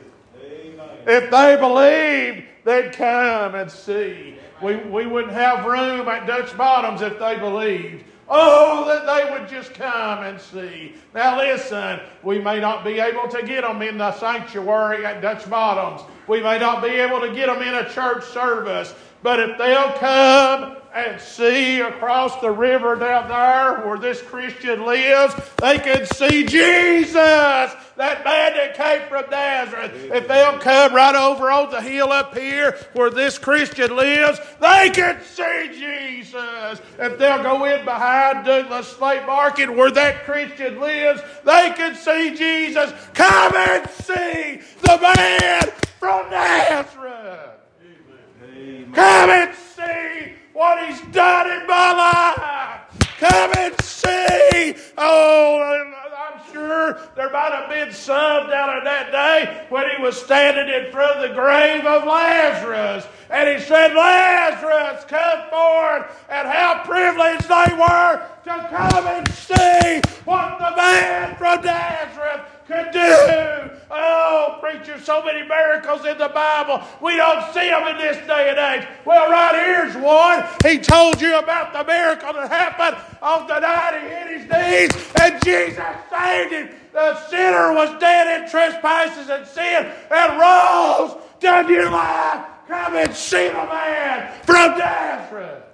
Amen. 0.43 0.89
If 1.07 1.31
they 1.31 1.57
believed, 1.57 2.47
they'd 2.65 2.93
come 2.93 3.55
and 3.55 3.71
see. 3.71 4.35
We, 4.61 4.77
we 4.77 5.07
wouldn't 5.07 5.33
have 5.33 5.65
room 5.65 6.07
at 6.07 6.27
Dutch 6.27 6.55
Bottoms 6.55 7.01
if 7.01 7.19
they 7.19 7.39
believed. 7.39 8.05
Oh, 8.31 8.85
that 8.87 9.07
they 9.07 9.31
would 9.33 9.49
just 9.49 9.73
come 9.73 10.25
and 10.25 10.39
see. 10.41 10.95
Now, 11.15 11.39
listen, 11.39 12.01
we 12.23 12.39
may 12.39 12.61
not 12.61 12.85
be 12.85 13.01
able 13.01 13.27
to 13.29 13.43
get 13.43 13.63
them 13.63 13.81
in 13.81 13.97
the 13.97 14.13
sanctuary 14.19 15.07
at 15.07 15.23
Dutch 15.23 15.49
Bottoms. 15.49 16.03
We 16.27 16.43
may 16.43 16.59
not 16.59 16.83
be 16.83 16.91
able 16.91 17.21
to 17.21 17.33
get 17.33 17.47
them 17.47 17.63
in 17.63 17.75
a 17.75 17.89
church 17.89 18.25
service. 18.25 18.95
But 19.23 19.41
if 19.41 19.59
they'll 19.59 19.93
come 19.95 20.77
and 20.95 21.21
see 21.21 21.81
across 21.81 22.41
the 22.41 22.51
river 22.51 22.97
down 22.97 23.29
there 23.29 23.87
where 23.87 23.99
this 23.99 24.23
Christian 24.23 24.87
lives, 24.87 25.35
they 25.59 25.79
can 25.79 26.07
see 26.07 26.45
Jesus, 26.45 27.15
that 27.15 28.25
man 28.25 28.55
that 28.55 28.75
came 28.75 29.09
from 29.09 29.29
Nazareth. 29.31 29.93
If 30.13 30.29
they'll 30.29 30.59
come 30.59 30.95
right 30.95 31.15
over 31.15 31.51
on 31.51 31.71
the 31.71 31.81
hill 31.81 32.11
up 32.13 32.37
here 32.37 32.79
where 32.95 33.11
this 33.11 33.39
Christian 33.39 33.95
lives, 33.97 34.41
they 34.61 34.91
can 34.91 35.21
see 35.23 35.71
Jesus. 35.73 36.81
If 36.99 37.19
they'll 37.19 37.43
go 37.43 37.65
in 37.65 37.85
behind 37.85 38.47
Douglas 38.47 38.89
Slate 38.89 39.27
Market 39.27 39.73
where 39.73 39.91
that 39.91 40.25
Christian 40.25 40.81
lives, 40.81 41.21
they 41.45 41.73
can 41.77 41.95
see 41.95 42.35
Jesus. 42.35 42.93
Come 43.15 43.55
and 43.57 43.91
see 43.91 44.61
the 44.83 44.99
man 45.17 45.63
from 45.99 46.31
Nazareth. 46.31 47.48
Come 48.95 49.31
and 49.31 49.55
see 49.55 50.33
what 50.53 50.87
He's 50.87 51.01
done 51.13 51.51
in 51.51 51.67
my 51.67 51.93
life. 51.93 52.81
Come 53.19 53.53
and 53.59 53.81
see. 53.83 54.75
Oh, 54.97 55.85
I'm 56.17 56.53
sure 56.53 57.01
there 57.17 57.31
might 57.31 57.53
have 57.53 57.69
been 57.69 57.93
some 57.93 58.49
down 58.49 58.79
in 58.79 58.85
that 58.85 59.11
day 59.13 59.67
when 59.69 59.89
He 59.91 60.03
was 60.03 60.21
standing 60.21 60.73
in 60.73 60.91
front 60.91 61.17
of 61.17 61.29
the 61.29 61.35
grave 61.35 61.85
of 61.85 62.05
Lazarus. 62.05 63.07
And 63.31 63.49
He 63.49 63.65
said, 63.65 63.95
Lazarus, 63.95 65.05
come 65.07 65.51
forth. 65.51 66.27
And 66.31 66.49
how 66.49 66.83
privileged 66.85 67.49
they 67.49 67.75
were 67.75 68.23
to 68.45 68.69
come 68.71 69.07
and 69.07 69.29
see 69.33 70.01
what 70.25 70.59
the 70.59 70.77
man 70.77 71.37
from 71.37 71.65
Nazareth 71.65 72.41
could 72.67 72.91
do. 72.93 73.78
Oh, 73.91 74.59
preacher, 74.61 75.01
so 75.01 75.23
many 75.25 75.47
miracles 75.49 76.05
in 76.05 76.19
the 76.19 76.29
Bible. 76.29 76.83
We 77.01 77.17
don't 77.17 77.53
see 77.55 77.71
them 77.71 77.89
in 77.89 77.97
this 77.97 78.19
day 78.27 78.51
and 78.51 78.59
age. 78.59 78.89
Well, 79.07 79.31
right 79.31 79.55
here's 79.55 79.97
one. 79.97 80.45
He 80.63 80.79
told 80.79 81.21
you 81.21 81.39
about 81.39 81.73
the 81.73 81.85
miracle 81.85 82.35
that 82.35 82.51
happened 82.51 83.03
on 83.23 83.47
the 83.47 83.61
night 83.61 84.01
he 84.03 84.09
hit 84.09 84.41
his 84.41 84.51
knees 84.51 85.13
and 85.21 85.43
Jesus 85.43 85.85
saved 86.11 86.53
him. 86.53 86.69
The 86.93 87.29
sinner 87.29 87.73
was 87.73 87.99
dead 87.99 88.43
in 88.43 88.51
trespasses 88.51 89.31
and 89.31 89.47
sin 89.47 89.91
and 90.11 90.39
rose 90.39 91.17
to 91.41 91.63
new 91.63 91.89
life. 91.89 92.45
Come 92.67 92.97
and 92.97 93.15
see 93.15 93.49
the 93.49 93.55
man 93.55 94.33
from 94.43 94.77
Nazareth. 94.79 95.65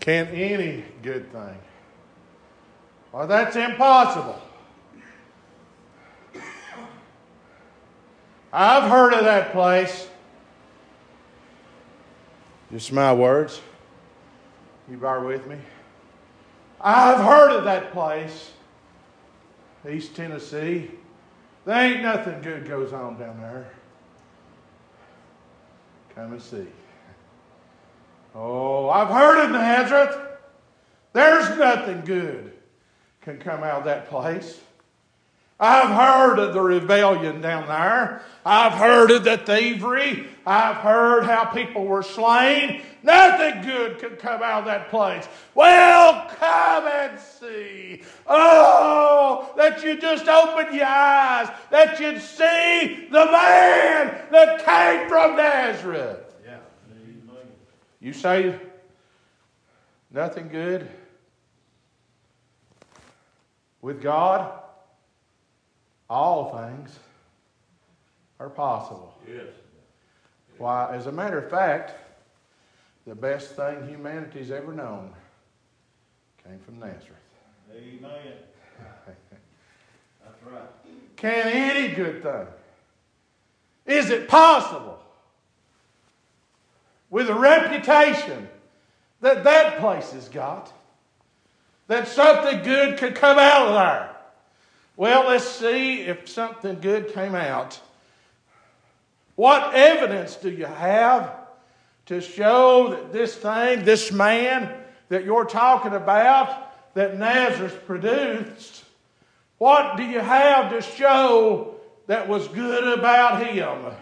Can 0.00 0.26
any 0.28 0.84
good 1.02 1.30
thing 1.32 1.58
well, 3.12 3.26
that's 3.26 3.56
impossible. 3.56 4.40
I've 8.52 8.90
heard 8.90 9.12
of 9.14 9.24
that 9.24 9.52
place. 9.52 10.08
Just 12.70 12.92
my 12.92 13.12
words. 13.12 13.60
You 14.90 14.96
bear 14.96 15.20
with 15.20 15.46
me. 15.46 15.56
I've 16.80 17.18
heard 17.18 17.50
of 17.50 17.64
that 17.64 17.92
place, 17.92 18.52
East 19.88 20.14
Tennessee. 20.14 20.90
There 21.64 21.76
ain't 21.76 22.02
nothing 22.02 22.40
good 22.40 22.66
goes 22.66 22.92
on 22.92 23.18
down 23.18 23.40
there. 23.40 23.70
Come 26.14 26.32
and 26.32 26.42
see. 26.42 26.66
Oh, 28.34 28.88
I've 28.88 29.08
heard 29.08 29.44
of 29.44 29.50
Nazareth. 29.50 30.16
There's 31.12 31.58
nothing 31.58 32.02
good 32.04 32.57
can 33.28 33.38
come 33.38 33.62
out 33.62 33.80
of 33.80 33.84
that 33.84 34.08
place. 34.08 34.58
I've 35.60 35.90
heard 35.90 36.38
of 36.38 36.54
the 36.54 36.62
rebellion 36.62 37.42
down 37.42 37.66
there. 37.66 38.22
I've 38.46 38.72
heard 38.72 39.10
of 39.10 39.24
the 39.24 39.36
thievery. 39.36 40.26
I've 40.46 40.76
heard 40.76 41.24
how 41.24 41.44
people 41.46 41.84
were 41.84 42.02
slain. 42.02 42.80
Nothing 43.02 43.62
good 43.62 43.98
could 43.98 44.18
come 44.18 44.42
out 44.42 44.60
of 44.60 44.64
that 44.66 44.88
place. 44.88 45.28
Well, 45.54 46.30
come 46.38 46.86
and 46.86 47.20
see. 47.20 48.02
Oh, 48.26 49.52
that 49.58 49.82
you 49.82 50.00
just 50.00 50.26
open 50.26 50.74
your 50.74 50.86
eyes, 50.86 51.50
that 51.70 52.00
you'd 52.00 52.22
see 52.22 53.08
the 53.10 53.26
man 53.26 54.22
that 54.30 54.64
came 54.64 55.08
from 55.08 55.36
Nazareth. 55.36 56.34
Yeah. 56.46 56.58
You 58.00 58.14
say 58.14 58.58
nothing 60.10 60.48
good? 60.48 60.88
With 63.80 64.02
God, 64.02 64.52
all 66.10 66.56
things 66.56 66.98
are 68.40 68.50
possible. 68.50 69.14
Yes. 69.26 69.46
Why, 70.58 70.94
as 70.94 71.06
a 71.06 71.12
matter 71.12 71.38
of 71.38 71.50
fact, 71.50 71.94
the 73.06 73.14
best 73.14 73.54
thing 73.54 73.88
humanity's 73.88 74.50
ever 74.50 74.72
known 74.72 75.12
came 76.44 76.58
from 76.58 76.80
Nazareth. 76.80 77.04
Amen. 77.72 78.32
That's 80.24 80.42
right. 80.44 80.62
Can 81.16 81.46
any 81.48 81.94
good 81.94 82.22
thing? 82.22 82.46
Is 83.86 84.10
it 84.10 84.28
possible 84.28 84.98
with 87.10 87.28
the 87.28 87.34
reputation 87.34 88.48
that 89.20 89.44
that 89.44 89.78
place 89.78 90.12
has 90.12 90.28
got 90.28 90.72
that 91.88 92.06
something 92.06 92.62
good 92.62 92.98
could 92.98 93.14
come 93.14 93.38
out 93.38 93.68
of 93.68 93.74
there. 93.74 94.16
Well, 94.96 95.28
let's 95.28 95.48
see 95.48 96.02
if 96.02 96.28
something 96.28 96.80
good 96.80 97.12
came 97.12 97.34
out. 97.34 97.80
What 99.36 99.74
evidence 99.74 100.36
do 100.36 100.50
you 100.50 100.66
have 100.66 101.34
to 102.06 102.20
show 102.20 102.90
that 102.90 103.12
this 103.12 103.34
thing, 103.34 103.84
this 103.84 104.10
man 104.10 104.72
that 105.08 105.24
you're 105.24 105.44
talking 105.44 105.94
about, 105.94 106.94
that 106.94 107.18
Nazareth 107.18 107.86
produced, 107.86 108.84
what 109.58 109.96
do 109.96 110.04
you 110.04 110.20
have 110.20 110.70
to 110.72 110.82
show 110.82 111.76
that 112.06 112.28
was 112.28 112.48
good 112.48 112.98
about 112.98 113.46
him? 113.46 113.92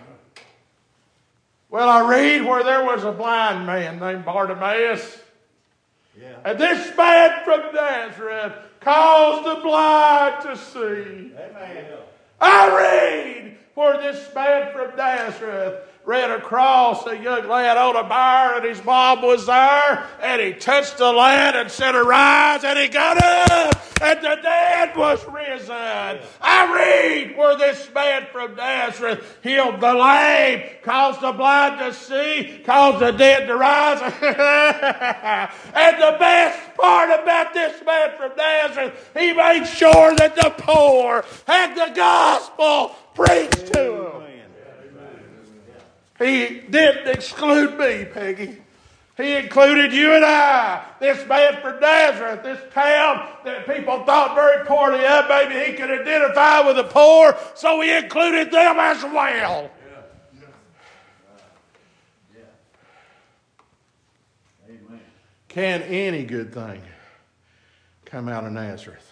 Well, 1.68 1.88
I 1.88 2.08
read 2.08 2.44
where 2.44 2.64
there 2.64 2.84
was 2.84 3.04
a 3.04 3.12
blind 3.12 3.66
man 3.66 3.98
named 3.98 4.24
Bartimaeus 4.24 5.20
yeah. 6.20 6.36
And 6.44 6.58
this 6.58 6.96
man 6.96 7.44
from 7.44 7.74
Nazareth 7.74 8.52
caused 8.80 9.46
the 9.46 9.62
blind 9.62 10.42
to 10.42 10.56
see. 10.56 11.32
Amen. 11.34 11.86
I 12.40 12.76
read 12.76 13.56
for 13.74 13.98
this 13.98 14.34
man 14.34 14.72
from 14.72 14.96
Nazareth 14.96 15.82
ran 16.06 16.30
across 16.30 17.04
a 17.08 17.18
young 17.18 17.48
lad 17.48 17.76
on 17.76 17.96
a 17.96 18.04
bar 18.08 18.54
and 18.54 18.64
his 18.64 18.82
mom 18.84 19.20
was 19.22 19.44
there 19.46 20.08
and 20.22 20.40
he 20.40 20.52
touched 20.52 20.98
the 20.98 21.12
lad 21.12 21.56
and 21.56 21.68
said 21.68 21.96
arise 21.96 22.62
and 22.62 22.78
he 22.78 22.86
got 22.86 23.20
up 23.20 23.82
and 24.00 24.20
the 24.20 24.38
dead 24.40 24.96
was 24.96 25.26
risen. 25.26 26.20
I 26.40 26.72
read 26.72 27.36
where 27.36 27.58
this 27.58 27.90
man 27.92 28.28
from 28.30 28.54
Nazareth 28.54 29.38
healed 29.42 29.80
the 29.80 29.94
lame, 29.94 30.70
caused 30.84 31.22
the 31.22 31.32
blind 31.32 31.80
to 31.80 31.92
see, 31.92 32.62
caused 32.64 33.00
the 33.00 33.10
dead 33.10 33.48
to 33.48 33.56
rise. 33.56 34.00
and 34.22 36.02
the 36.02 36.16
best 36.20 36.76
part 36.76 37.20
about 37.20 37.52
this 37.52 37.84
man 37.84 38.10
from 38.16 38.30
Nazareth, 38.36 39.10
he 39.12 39.32
made 39.32 39.64
sure 39.64 40.14
that 40.14 40.36
the 40.36 40.54
poor 40.56 41.24
had 41.48 41.74
the 41.74 41.92
gospel 41.96 42.94
preached 43.12 43.72
to 43.72 43.72
them. 43.72 44.25
He 46.18 46.60
didn't 46.70 47.08
exclude 47.08 47.78
me, 47.78 48.06
Peggy. 48.06 48.62
He 49.16 49.34
included 49.34 49.92
you 49.94 50.12
and 50.14 50.24
I, 50.24 50.84
this 51.00 51.26
man 51.26 51.60
from 51.62 51.80
Nazareth, 51.80 52.42
this 52.42 52.60
town 52.74 53.26
that 53.44 53.66
people 53.66 54.04
thought 54.04 54.34
very 54.34 54.64
poorly 54.66 55.06
of. 55.06 55.26
Maybe 55.28 55.54
he 55.70 55.76
could 55.76 55.90
identify 55.90 56.66
with 56.66 56.76
the 56.76 56.84
poor, 56.84 57.34
so 57.54 57.80
he 57.80 57.96
included 57.96 58.50
them 58.50 58.76
as 58.78 59.02
well. 59.04 59.70
Can 65.48 65.80
any 65.84 66.24
good 66.24 66.52
thing 66.52 66.82
come 68.04 68.28
out 68.28 68.44
of 68.44 68.52
Nazareth? 68.52 69.10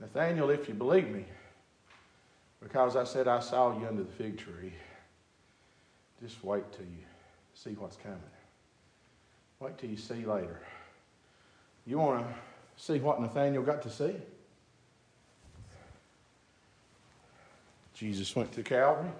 Nathaniel, 0.00 0.50
if 0.50 0.66
you 0.66 0.74
believe 0.74 1.08
me, 1.08 1.24
because 2.62 2.96
I 2.96 3.04
said 3.04 3.28
I 3.28 3.40
saw 3.40 3.78
you 3.78 3.86
under 3.86 4.04
the 4.04 4.12
fig 4.12 4.38
tree, 4.38 4.72
just 6.22 6.42
wait 6.44 6.70
till 6.72 6.84
you 6.84 7.04
see 7.54 7.72
what's 7.72 7.96
coming. 7.96 8.18
Wait 9.60 9.76
till 9.78 9.90
you 9.90 9.96
see 9.96 10.24
later. 10.24 10.60
You 11.86 11.98
want 11.98 12.26
to 12.26 12.34
see 12.76 12.98
what 12.98 13.20
Nathaniel 13.20 13.62
got 13.62 13.82
to 13.82 13.90
see? 13.90 14.14
Jesus 17.94 18.34
went 18.34 18.52
to 18.52 18.62
Calvary. 18.62 19.10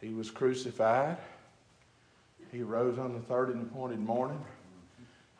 He 0.00 0.14
was 0.14 0.30
crucified. 0.30 1.16
He 2.52 2.62
rose 2.62 2.98
on 2.98 3.12
the 3.12 3.20
third 3.20 3.50
and 3.54 3.62
appointed 3.62 4.00
morning. 4.00 4.42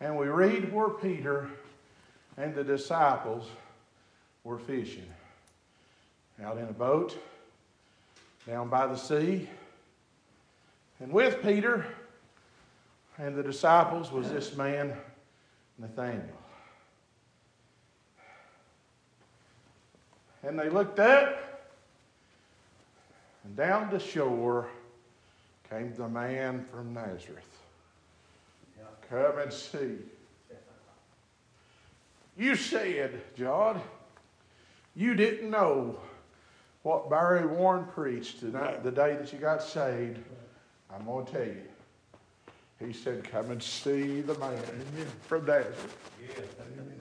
And 0.01 0.17
we 0.17 0.29
read 0.29 0.73
where 0.73 0.89
Peter 0.89 1.51
and 2.37 2.55
the 2.55 2.65
disciples 2.65 3.47
were 4.45 4.59
fishing 4.59 5.13
out 6.45 6.59
in 6.59 6.65
a 6.65 6.73
boat 6.73 7.17
down 8.47 8.69
by 8.69 8.87
the 8.87 8.97
sea. 8.97 9.49
And 11.01 11.13
with 11.13 11.43
Peter 11.43 11.87
and 13.19 13.37
the 13.37 13.43
disciples 13.43 14.11
was 14.11 14.31
this 14.31 14.57
man, 14.57 14.95
Nathaniel. 15.79 16.25
And 20.43 20.59
they 20.59 20.71
looked 20.71 20.99
up, 20.99 21.37
and 23.45 23.57
down 23.57 23.91
the 23.91 24.01
shore 24.01 24.69
came 25.69 25.93
the 25.95 26.09
man 26.09 26.65
from 26.73 26.95
Nazareth. 26.95 27.45
Come 29.11 29.39
and 29.39 29.53
see. 29.53 29.97
You 32.39 32.57
said, 32.57 33.21
John, 33.37 33.81
you 34.95 35.15
didn't 35.15 35.51
know 35.51 35.99
what 36.83 37.11
Barry 37.11 37.47
Warren 37.47 37.85
preached 37.85 38.41
tonight, 38.41 38.83
the 38.83 38.91
day 38.91 39.17
that 39.17 39.33
you 39.33 39.39
got 39.39 39.63
saved, 39.63 40.19
I'm 40.93 41.05
going 41.05 41.27
to 41.27 41.33
tell 41.33 41.43
you. 41.43 41.63
He 42.79 42.95
said, 42.95 43.25
Come 43.31 43.51
and 43.51 43.63
see 43.63 44.23
the 44.23 44.39
man 44.39 44.59
from 45.27 45.45
Nazareth. 45.45 45.97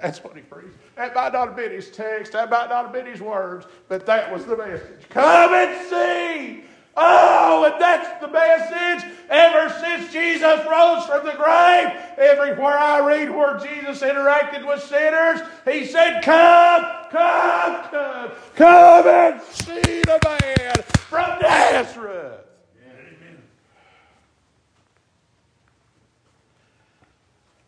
That's 0.01 0.23
what 0.23 0.35
he 0.35 0.41
preached. 0.41 0.75
That 0.95 1.15
might 1.15 1.33
not 1.33 1.47
have 1.47 1.55
been 1.55 1.71
his 1.71 1.89
text, 1.89 2.33
that 2.33 2.49
might 2.49 2.69
not 2.69 2.85
have 2.85 2.93
been 2.93 3.05
his 3.05 3.21
words, 3.21 3.65
but 3.87 4.05
that 4.05 4.31
was 4.31 4.45
the 4.45 4.57
message. 4.57 5.07
Come 5.09 5.53
and 5.53 5.89
see. 5.89 6.68
Oh, 7.01 7.63
and 7.63 7.81
that's 7.81 8.19
the 8.19 8.27
message 8.27 9.09
ever 9.29 9.73
since 9.79 10.11
Jesus 10.11 10.59
rose 10.69 11.05
from 11.05 11.25
the 11.25 11.31
grave. 11.31 11.95
Everywhere 12.17 12.77
I 12.77 12.99
read 12.99 13.29
where 13.29 13.57
Jesus 13.57 14.01
interacted 14.01 14.67
with 14.67 14.83
sinners, 14.83 15.39
he 15.63 15.85
said, 15.85 16.21
Come, 16.23 16.83
come, 17.09 17.89
come, 17.89 18.31
come 18.55 19.07
and 19.07 19.41
see 19.41 20.01
the 20.01 20.19
man 20.41 20.83
from 20.83 21.39
Nazareth. 21.41 22.41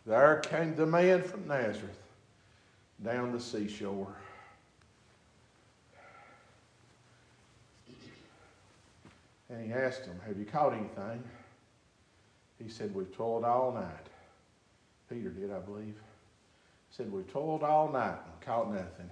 There 0.04 0.40
came 0.40 0.74
the 0.74 0.84
man 0.84 1.22
from 1.22 1.48
Nazareth 1.48 2.02
down 3.02 3.32
the 3.32 3.40
seashore. 3.40 4.14
And 9.52 9.66
he 9.66 9.72
asked 9.72 10.06
him, 10.06 10.18
Have 10.26 10.38
you 10.38 10.46
caught 10.46 10.72
anything? 10.72 11.22
He 12.58 12.70
said, 12.70 12.94
We've 12.94 13.14
toiled 13.14 13.44
all 13.44 13.72
night. 13.72 14.06
Peter 15.10 15.28
did, 15.28 15.52
I 15.52 15.58
believe. 15.58 15.94
He 16.88 16.96
said, 16.96 17.12
We've 17.12 17.30
toiled 17.30 17.62
all 17.62 17.92
night 17.92 18.18
and 18.24 18.40
caught 18.40 18.72
nothing. 18.72 19.10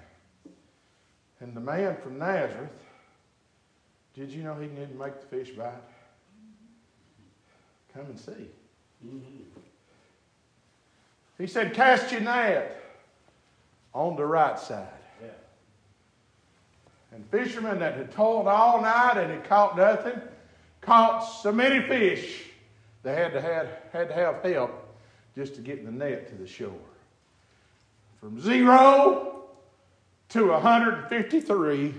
And 1.41 1.55
the 1.55 1.61
man 1.61 1.97
from 2.03 2.19
Nazareth, 2.19 2.71
did 4.15 4.31
you 4.31 4.43
know 4.43 4.55
he 4.55 4.69
didn't 4.69 4.99
make 4.99 5.21
the 5.21 5.27
fish 5.27 5.51
bite? 5.51 5.75
Come 7.93 8.07
and 8.07 8.19
see. 8.19 8.49
Mm-hmm. 9.07 9.43
He 11.39 11.47
said, 11.47 11.75
Cast 11.75 12.13
your 12.13 12.23
net 12.23 12.83
on 13.93 14.17
the 14.17 14.25
right 14.25 14.59
side. 14.59 14.89
And 17.13 17.25
fishermen 17.31 17.79
that 17.81 17.97
had 17.97 18.13
toiled 18.13 18.47
all 18.47 18.81
night 18.81 19.17
and 19.17 19.31
had 19.31 19.45
caught 19.45 19.77
nothing 19.77 20.21
caught 20.81 21.21
so 21.21 21.53
many 21.53 21.87
fish 21.87 22.45
they 23.03 23.15
had 23.15 23.33
to 23.33 23.41
have, 23.41 23.69
had 23.93 24.09
to 24.09 24.15
have 24.15 24.43
help 24.43 24.99
just 25.35 25.55
to 25.55 25.61
get 25.61 25.85
the 25.85 25.91
net 25.91 26.29
to 26.29 26.35
the 26.35 26.47
shore. 26.47 26.73
From 28.21 28.41
zero 28.41 29.45
to 30.31 30.49
153, 30.49 31.95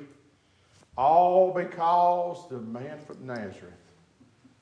all 0.97 1.51
because 1.51 2.47
the 2.49 2.59
man 2.59 2.99
from 2.99 3.25
Nazareth 3.25 3.73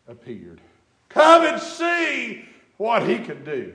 appeared. 0.08 0.62
Come 1.10 1.46
and 1.46 1.62
see 1.62 2.46
what 2.78 3.06
he 3.06 3.20
could 3.20 3.44
do. 3.44 3.74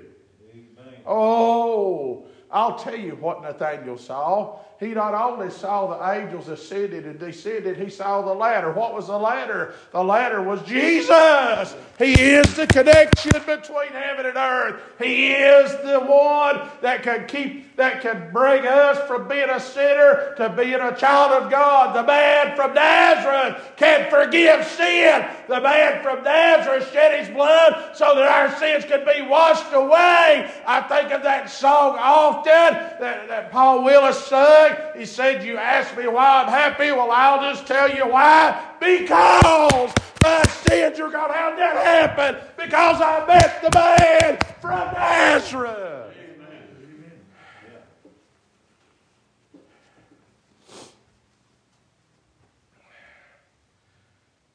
Amen. 0.50 0.94
Oh, 1.06 2.26
I'll 2.50 2.78
tell 2.78 2.96
you 2.96 3.16
what 3.16 3.42
Nathaniel 3.42 3.98
saw. 3.98 4.58
He 4.84 4.92
not 4.92 5.14
only 5.14 5.48
saw 5.50 5.86
the 5.86 6.12
angels 6.12 6.48
ascended 6.48 7.06
and 7.06 7.18
descended, 7.18 7.78
he 7.78 7.88
saw 7.88 8.20
the 8.20 8.34
ladder. 8.34 8.70
What 8.70 8.92
was 8.92 9.06
the 9.06 9.16
ladder? 9.16 9.72
The 9.92 10.04
ladder 10.04 10.42
was 10.42 10.62
Jesus. 10.62 11.74
He 11.98 12.12
is 12.12 12.54
the 12.54 12.66
connection 12.66 13.32
between 13.46 13.92
heaven 13.92 14.26
and 14.26 14.36
earth. 14.36 14.82
He 14.98 15.32
is 15.32 15.70
the 15.82 16.00
one 16.00 16.68
that 16.82 17.02
can 17.02 17.26
keep, 17.26 17.76
that 17.76 18.02
can 18.02 18.30
bring 18.32 18.66
us 18.66 18.98
from 19.08 19.26
being 19.26 19.48
a 19.48 19.60
sinner 19.60 20.34
to 20.36 20.50
being 20.50 20.74
a 20.74 20.94
child 20.94 21.44
of 21.44 21.50
God. 21.50 21.94
The 21.94 22.02
man 22.02 22.54
from 22.56 22.74
Nazareth 22.74 23.62
can 23.76 24.10
forgive 24.10 24.66
sin. 24.66 25.24
The 25.48 25.60
man 25.60 26.02
from 26.02 26.24
Nazareth 26.24 26.92
shed 26.92 27.24
his 27.24 27.34
blood 27.34 27.96
so 27.96 28.14
that 28.16 28.24
our 28.24 28.54
sins 28.58 28.84
could 28.84 29.06
be 29.06 29.22
washed 29.22 29.72
away. 29.72 30.50
I 30.66 30.80
think 30.88 31.12
of 31.12 31.22
that 31.22 31.48
song 31.48 31.96
often 31.98 32.74
that, 33.00 33.28
that 33.28 33.52
Paul 33.52 33.84
Willis 33.84 34.26
He 34.96 35.06
said, 35.06 35.44
You 35.44 35.58
ask 35.58 35.96
me 35.96 36.06
why 36.06 36.42
I'm 36.42 36.48
happy. 36.48 36.92
Well, 36.92 37.10
I'll 37.10 37.52
just 37.52 37.66
tell 37.66 37.94
you 37.94 38.06
why. 38.06 38.60
Because 38.80 39.92
I 40.24 41.00
are 41.00 41.10
going 41.10 41.28
to 41.28 41.34
have 41.34 41.56
that 41.56 41.76
happen 41.84 42.36
because 42.56 43.00
I 43.00 43.26
met 43.26 43.62
the 43.62 43.70
man 43.74 44.38
from 44.60 44.94
Nazareth. 44.94 46.14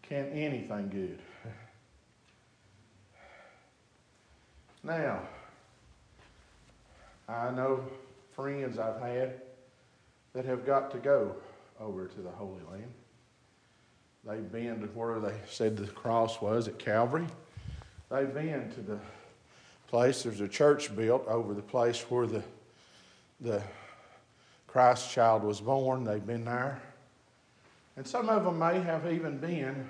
Can 0.03 0.29
anything 0.29 0.89
good? 0.89 1.19
Now, 4.83 5.19
I 7.27 7.51
know 7.51 7.83
friends 8.35 8.79
I've 8.79 8.99
had 9.01 9.48
that 10.33 10.45
have 10.45 10.65
got 10.65 10.91
to 10.91 10.97
go 10.97 11.35
over 11.79 12.07
to 12.07 12.21
the 12.21 12.29
Holy 12.29 12.61
Land. 12.71 12.91
They've 14.25 14.51
been 14.51 14.81
to 14.81 14.87
where 14.87 15.19
they 15.19 15.35
said 15.49 15.77
the 15.77 15.87
cross 15.87 16.41
was 16.41 16.67
at 16.67 16.77
Calvary. 16.77 17.25
They've 18.09 18.33
been 18.33 18.69
to 18.71 18.81
the 18.81 18.99
place, 19.87 20.23
there's 20.23 20.41
a 20.41 20.47
church 20.47 20.95
built 20.95 21.25
over 21.27 21.53
the 21.53 21.61
place 21.61 22.01
where 22.09 22.27
the, 22.27 22.43
the 23.41 23.63
Christ 24.67 25.11
child 25.11 25.43
was 25.43 25.61
born. 25.61 26.03
They've 26.03 26.25
been 26.25 26.45
there. 26.45 26.81
And 27.97 28.05
some 28.05 28.29
of 28.29 28.43
them 28.43 28.59
may 28.59 28.79
have 28.79 29.11
even 29.11 29.37
been 29.39 29.89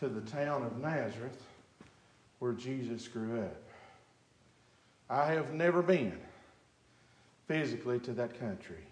to 0.00 0.08
the 0.08 0.20
town 0.22 0.62
of 0.62 0.78
Nazareth 0.78 1.42
where 2.38 2.52
Jesus 2.52 3.08
grew 3.08 3.40
up. 3.40 3.56
I 5.10 5.32
have 5.32 5.52
never 5.52 5.82
been 5.82 6.18
physically 7.46 7.98
to 8.00 8.12
that 8.12 8.38
country. 8.38 8.84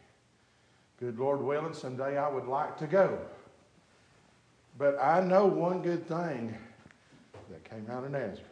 Good 0.99 1.19
Lord 1.19 1.43
willing, 1.43 1.75
someday 1.75 2.17
I 2.17 2.29
would 2.29 2.47
like 2.47 2.79
to 2.79 2.87
go. 2.87 3.19
But 4.79 4.99
I 5.01 5.21
know 5.21 5.47
one 5.47 5.83
good 5.83 6.07
thing 6.07 6.57
that 7.51 7.65
came 7.69 7.87
out 7.91 8.05
of 8.05 8.11
Nazareth. 8.11 8.43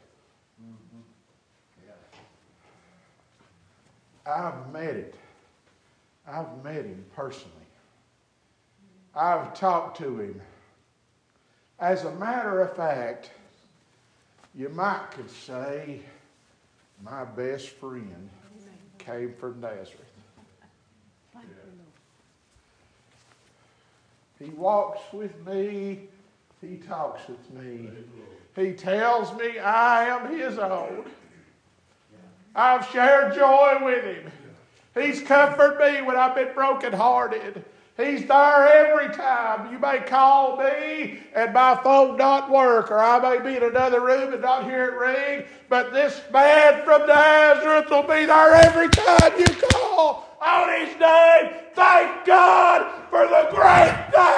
Mm-hmm. 0.63 1.01
Yeah. 1.87 1.93
I've 4.33 4.73
met 4.73 4.97
it. 4.97 5.15
I've 6.27 6.63
met 6.63 6.85
him 6.85 7.05
personally. 7.15 7.53
I've 9.15 9.55
talked 9.55 9.99
to 9.99 10.21
him. 10.21 10.41
As 11.79 12.05
a 12.05 12.13
matter 12.13 12.63
of 12.63 12.77
fact, 12.77 13.31
you 14.55 14.69
might 14.71 15.11
could 15.11 15.31
say 15.31 16.01
my 17.03 17.25
best 17.25 17.69
friend 17.71 18.31
came 18.99 19.35
from 19.35 19.61
Nazareth. 19.61 20.14
He 24.45 24.51
walks 24.51 25.01
with 25.13 25.47
me. 25.47 26.09
He 26.61 26.77
talks 26.77 27.27
with 27.29 27.51
me. 27.51 27.89
He 28.55 28.73
tells 28.73 29.35
me 29.39 29.59
I 29.59 30.05
am 30.05 30.37
his 30.37 30.59
own. 30.59 31.05
I've 32.55 32.87
shared 32.91 33.35
joy 33.35 33.79
with 33.83 34.05
him. 34.05 34.31
He's 34.95 35.23
comforted 35.23 35.79
me 35.79 36.03
when 36.03 36.17
I've 36.17 36.35
been 36.35 36.53
brokenhearted. 36.55 37.65
He's 37.97 38.27
there 38.27 38.69
every 38.69 39.15
time. 39.15 39.73
You 39.73 39.79
may 39.79 40.01
call 40.01 40.59
me 40.59 41.21
and 41.35 41.55
my 41.55 41.81
phone 41.83 42.17
not 42.17 42.51
work, 42.51 42.91
or 42.91 42.99
I 42.99 43.19
may 43.21 43.43
be 43.43 43.57
in 43.57 43.63
another 43.63 44.01
room 44.01 44.33
and 44.33 44.43
not 44.43 44.65
hear 44.65 44.87
it 44.87 44.95
ring, 44.95 45.45
but 45.69 45.93
this 45.93 46.21
man 46.33 46.85
from 46.85 47.07
Nazareth 47.07 47.89
will 47.89 48.03
be 48.03 48.27
there 48.27 48.55
every 48.55 48.89
time 48.89 49.39
you 49.39 49.47
call 49.47 50.29
on 50.41 50.81
his 50.81 50.99
name. 51.01 51.53
Thank 51.75 52.25
God 52.27 53.09
for 53.11 53.27
the 53.27 53.49
great 53.51 54.13
thing 54.13 54.34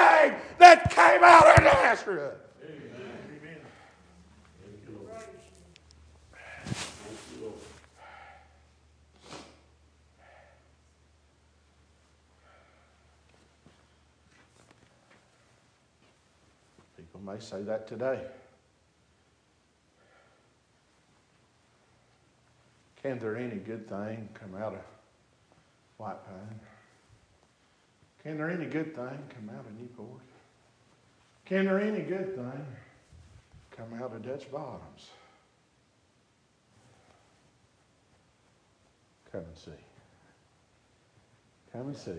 that 0.67 0.89
came 0.89 1.23
out 1.23 1.57
of 1.57 1.63
Nazareth. 1.63 2.33
People 16.97 17.21
may 17.21 17.39
say 17.39 17.61
that 17.61 17.87
today. 17.87 18.19
Can 23.01 23.19
there 23.19 23.37
any 23.37 23.55
good 23.55 23.87
thing 23.87 24.27
come 24.33 24.61
out 24.61 24.73
of 24.73 24.81
White 25.95 26.17
Pine? 26.25 26.59
Can 28.21 28.37
there 28.37 28.49
any 28.49 28.65
good 28.65 28.93
thing 28.93 29.17
come 29.29 29.49
out 29.57 29.65
of 29.65 29.79
Newport? 29.79 30.19
Can 31.47 31.63
there 31.65 31.79
any 31.79 32.01
good 32.01 32.35
thing 32.35 32.65
come 33.71 34.03
out 34.03 34.13
of 34.13 34.21
Dutch 34.21 34.51
Bottoms? 34.51 35.09
Come 39.31 39.45
and 39.45 39.57
see. 39.57 39.71
Come 41.71 41.87
and 41.87 41.95
see. 41.95 42.11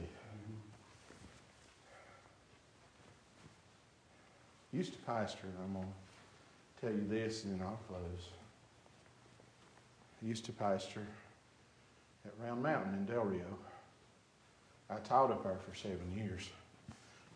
Used 4.72 4.92
to 4.94 4.98
pastor, 5.00 5.44
and 5.44 5.54
I'm 5.62 5.72
going 5.74 5.84
to 5.84 6.86
tell 6.86 6.94
you 6.94 7.06
this 7.06 7.44
and 7.44 7.60
then 7.60 7.66
I'll 7.66 7.78
close. 7.86 8.28
I 10.22 10.26
used 10.26 10.46
to 10.46 10.52
pastor 10.52 11.06
at 12.24 12.32
Round 12.42 12.62
Mountain 12.62 12.94
in 12.94 13.04
Del 13.04 13.24
Rio. 13.24 13.58
I 14.88 14.96
taught 15.00 15.30
up 15.30 15.42
there 15.42 15.58
for 15.68 15.74
seven 15.74 16.14
years. 16.16 16.48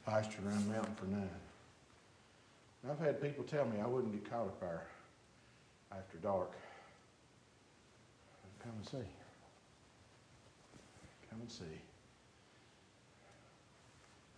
Pastored 0.09 0.47
Round 0.47 0.69
Mountain 0.71 0.95
for 0.95 1.07
nine. 1.07 1.29
And 2.83 2.93
I've 2.93 2.99
had 2.99 3.23
people 3.23 3.45
tell 3.45 3.65
me 3.65 3.81
I 3.83 3.87
wouldn't 3.87 4.13
get 4.13 4.29
caught 4.31 4.47
up 4.47 4.61
there 4.61 4.87
after 5.93 6.19
dark. 6.19 6.53
Come 8.63 8.73
and 8.77 8.87
see. 8.87 9.09
Come 11.31 11.41
and 11.41 11.51
see. 11.51 11.65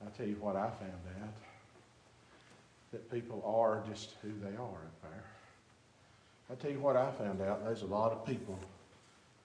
I'll 0.02 0.10
tell 0.10 0.26
you 0.26 0.36
what 0.40 0.56
I 0.56 0.68
found 0.70 0.92
out 1.22 1.34
that 2.92 3.10
people 3.10 3.42
are 3.44 3.82
just 3.88 4.14
who 4.22 4.30
they 4.42 4.56
are 4.56 4.60
up 4.60 5.02
there. 5.02 5.24
I'll 6.48 6.56
tell 6.56 6.70
you 6.70 6.80
what 6.80 6.96
I 6.96 7.10
found 7.12 7.40
out 7.42 7.64
there's 7.64 7.82
a 7.82 7.86
lot 7.86 8.12
of 8.12 8.26
people 8.26 8.58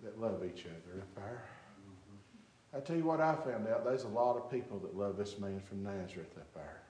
that 0.03 0.19
love 0.19 0.43
each 0.45 0.65
other 0.65 1.01
up 1.01 1.15
there. 1.15 1.43
Mm-hmm. 1.81 2.77
I 2.77 2.79
tell 2.81 2.95
you 2.95 3.05
what 3.05 3.19
I 3.19 3.35
found 3.35 3.67
out 3.67 3.83
there's 3.85 4.03
a 4.03 4.09
lot 4.09 4.37
of 4.37 4.51
people 4.51 4.79
that 4.79 4.97
love 4.97 5.17
this 5.17 5.39
man 5.39 5.61
from 5.67 5.83
Nazareth 5.83 6.37
up 6.37 6.53
there. 6.53 6.81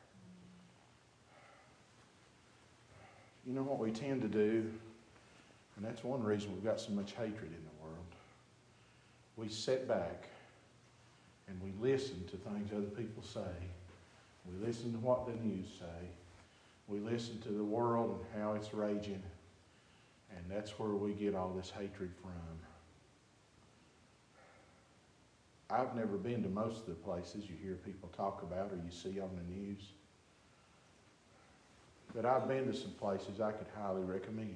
You 3.50 3.56
know 3.56 3.64
what 3.64 3.80
we 3.80 3.90
tend 3.90 4.22
to 4.22 4.28
do, 4.28 4.70
and 5.76 5.84
that's 5.84 6.04
one 6.04 6.24
reason 6.24 6.54
we've 6.54 6.64
got 6.64 6.80
so 6.80 6.92
much 6.92 7.14
hatred 7.14 7.48
in 7.48 7.64
the 7.64 7.84
world. 7.84 8.06
We 9.38 9.50
sit 9.50 9.88
back 9.88 10.30
and 11.48 11.60
we 11.60 11.72
listen 11.82 12.24
to 12.30 12.38
things 12.38 12.70
other 12.72 12.84
people 12.84 13.24
say. 13.24 13.50
We 14.46 14.64
listen 14.64 14.92
to 14.92 15.00
what 15.00 15.26
the 15.26 15.34
news 15.44 15.66
say. 15.80 16.10
We 16.88 17.00
listen 17.00 17.42
to 17.42 17.50
the 17.50 17.64
world 17.64 18.24
and 18.36 18.44
how 18.44 18.54
it's 18.54 18.72
raging. 18.72 19.24
And 20.30 20.46
that's 20.48 20.78
where 20.78 20.92
we 20.92 21.14
get 21.14 21.34
all 21.34 21.50
this 21.50 21.72
hatred 21.72 22.12
from. 22.22 22.32
I've 25.72 25.96
never 25.96 26.18
been 26.18 26.44
to 26.44 26.50
most 26.50 26.82
of 26.82 26.86
the 26.86 26.94
places 26.94 27.50
you 27.50 27.56
hear 27.60 27.74
people 27.84 28.10
talk 28.16 28.44
about 28.44 28.72
or 28.72 28.76
you 28.76 28.92
see 28.92 29.20
on 29.20 29.32
the 29.36 29.56
news. 29.56 29.82
But 32.16 32.26
I've 32.26 32.48
been 32.48 32.66
to 32.68 32.74
some 32.74 32.92
places 32.92 33.40
I 33.40 33.52
could 33.52 33.68
highly 33.78 34.04
recommend. 34.04 34.56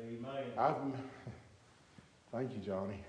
Amen. 0.00 0.44
I've, 0.56 0.76
thank 2.32 2.52
you, 2.52 2.58
Johnny. 2.58 3.02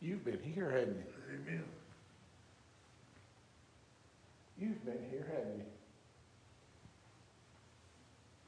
You've 0.00 0.24
been 0.24 0.40
here, 0.42 0.68
haven't 0.68 0.96
you? 0.96 1.04
Amen. 1.32 1.64
You've 4.58 4.84
been 4.84 4.98
here, 5.10 5.26
hadn't 5.32 5.58
you? 5.58 5.64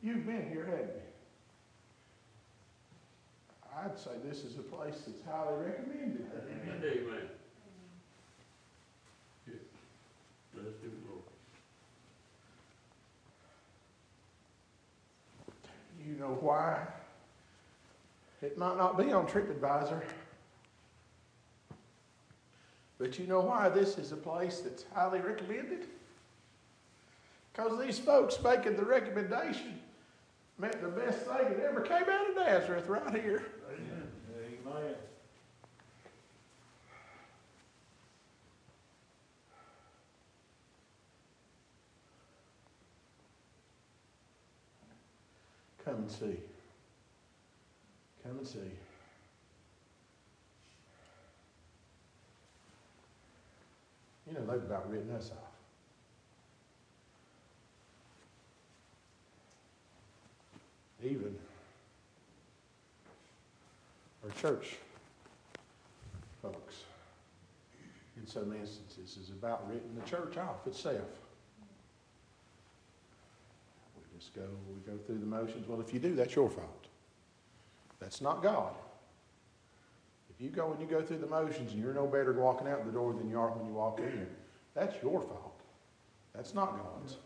You've 0.03 0.27
been 0.27 0.49
here, 0.49 0.67
hadn't 0.67 0.97
you? 0.97 1.03
I'd 3.77 3.99
say 3.99 4.11
this 4.25 4.45
is 4.45 4.59
a 4.59 4.63
place 4.63 5.03
that's 5.07 5.23
highly 5.29 5.65
recommended. 5.65 6.27
Amen. 6.49 7.29
Yes. 9.47 9.57
Bless 10.53 10.67
him, 10.67 10.93
Lord. 11.09 11.23
You 16.07 16.15
know 16.15 16.37
why? 16.41 16.79
It 18.55 18.59
might 18.59 18.77
not 18.77 18.97
be 18.97 19.11
on 19.11 19.27
TripAdvisor. 19.27 20.01
But 22.99 23.19
you 23.19 23.27
know 23.27 23.41
why 23.41 23.69
this 23.69 23.99
is 23.99 24.13
a 24.13 24.17
place 24.17 24.61
that's 24.61 24.85
highly 24.95 25.19
recommended? 25.19 25.89
Because 27.53 27.77
these 27.81 27.99
folks 27.99 28.39
making 28.45 28.77
the 28.77 28.85
recommendation 28.85 29.81
meant 30.57 30.81
the 30.81 30.87
best 30.87 31.19
thing 31.23 31.49
that 31.49 31.65
ever 31.69 31.81
came 31.81 32.05
out 32.09 32.31
of 32.31 32.37
Nazareth 32.37 32.87
right 32.87 33.13
here. 33.13 33.45
Amen. 33.73 34.09
Amen. 34.65 34.95
Come 45.85 45.95
and 45.97 46.11
see. 46.11 46.39
Come 48.27 48.39
and 48.39 48.47
see. 48.47 48.59
You 54.27 54.33
know, 54.33 54.41
they've 54.41 54.63
about 54.63 54.91
written 54.91 55.11
us 55.15 55.31
off. 55.31 55.39
Even 61.03 61.37
our 64.25 64.31
church 64.41 64.77
folks, 66.41 66.85
in 68.17 68.27
some 68.27 68.55
instances, 68.55 69.19
is 69.19 69.29
about 69.29 69.69
written 69.69 69.95
the 69.95 70.09
church 70.09 70.39
off 70.39 70.67
itself. 70.67 70.97
We 73.97 74.19
just 74.19 74.35
go, 74.35 74.47
we 74.75 74.81
go 74.91 74.97
through 75.05 75.19
the 75.19 75.27
motions. 75.27 75.69
Well, 75.69 75.83
if 75.83 75.93
you 75.93 76.01
do, 76.01 76.15
that's 76.15 76.35
your 76.35 76.49
fault. 76.49 76.87
That's 78.05 78.21
not 78.21 78.43
God. 78.43 78.75
If 80.29 80.39
you 80.39 80.51
go 80.51 80.73
and 80.73 80.79
you 80.79 80.87
go 80.87 81.01
through 81.01 81.19
the 81.19 81.27
motions 81.27 81.73
and 81.73 81.83
you're 81.83 81.95
no 81.95 82.07
better 82.07 82.35
walking 82.35 82.69
out 82.69 82.85
the 82.85 82.93
door 82.93 83.15
than 83.15 83.31
you 83.31 83.41
are 83.41 83.49
when 83.49 83.65
you 83.67 83.73
walk 83.73 83.99
in, 83.99 84.27
that's 84.75 85.03
your 85.03 85.23
fault. 85.23 85.59
That's 86.35 86.53
not 86.53 86.77
God's. 86.77 87.17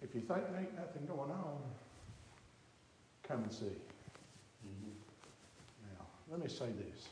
If 0.00 0.14
you 0.14 0.22
think 0.22 0.28
there 0.50 0.58
ain't 0.58 0.74
nothing 0.74 1.04
going 1.06 1.30
on, 1.30 1.58
come 3.24 3.42
and 3.42 3.52
see. 3.52 3.66
Now, 5.82 6.06
let 6.30 6.40
me 6.40 6.48
say 6.48 6.64
this. 6.78 7.08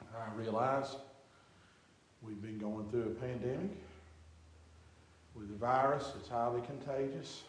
I 0.00 0.34
realize 0.36 0.96
we've 2.22 2.42
been 2.42 2.58
going 2.58 2.88
through 2.90 3.16
a 3.16 3.24
pandemic 3.24 3.70
with 5.36 5.48
a 5.50 5.58
virus 5.58 6.10
that's 6.14 6.28
highly 6.28 6.60
contagious. 6.62 7.44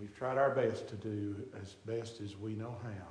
We've 0.00 0.14
tried 0.16 0.38
our 0.38 0.50
best 0.50 0.88
to 0.88 0.96
do 0.96 1.36
as 1.60 1.74
best 1.86 2.20
as 2.20 2.36
we 2.36 2.54
know 2.54 2.76
how 2.82 3.06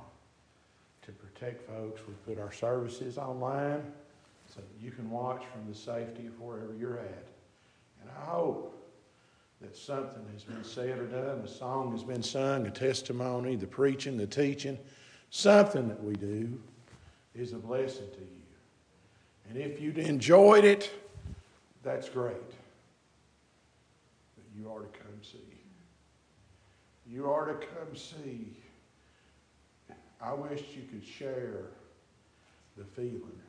to 1.03 1.11
protect 1.11 1.67
folks. 1.67 2.01
We 2.07 2.13
put 2.25 2.41
our 2.41 2.51
services 2.51 3.17
online 3.17 3.83
so 4.47 4.61
that 4.61 4.83
you 4.83 4.91
can 4.91 5.09
watch 5.09 5.43
from 5.51 5.67
the 5.71 5.77
safety 5.77 6.27
of 6.27 6.39
wherever 6.39 6.73
you're 6.73 6.99
at. 6.99 7.27
And 8.01 8.09
I 8.09 8.25
hope 8.25 8.79
that 9.61 9.75
something 9.75 10.25
has 10.33 10.43
been 10.43 10.63
said 10.63 10.99
or 10.99 11.05
done, 11.05 11.39
a 11.39 11.47
song 11.47 11.91
has 11.93 12.03
been 12.03 12.21
sung, 12.23 12.67
a 12.67 12.71
testimony, 12.71 13.55
the 13.55 13.67
preaching, 13.67 14.17
the 14.17 14.27
teaching, 14.27 14.77
something 15.29 15.87
that 15.87 16.03
we 16.03 16.13
do 16.15 16.59
is 17.33 17.53
a 17.53 17.57
blessing 17.57 18.09
to 18.11 18.19
you. 18.19 18.43
And 19.49 19.57
if 19.57 19.79
you'd 19.79 19.97
enjoyed 19.97 20.65
it, 20.65 20.91
that's 21.81 22.09
great. 22.09 22.35
But 24.35 24.43
you 24.57 24.69
are 24.69 24.81
to 24.81 24.87
come. 24.87 25.02
You 27.13 27.29
are 27.29 27.45
to 27.45 27.53
come 27.53 27.95
see. 27.95 28.47
I 30.19 30.33
wish 30.33 30.63
you 30.75 30.81
could 30.89 31.05
share 31.05 31.65
the 32.75 32.83
feeling 32.83 33.39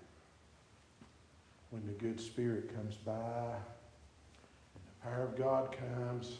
when 1.70 1.86
the 1.86 1.92
good 1.92 2.20
spirit 2.20 2.74
comes 2.74 2.94
by 2.96 3.12
and 3.14 4.84
the 4.84 5.08
power 5.08 5.24
of 5.24 5.38
God 5.38 5.74
comes. 5.78 6.36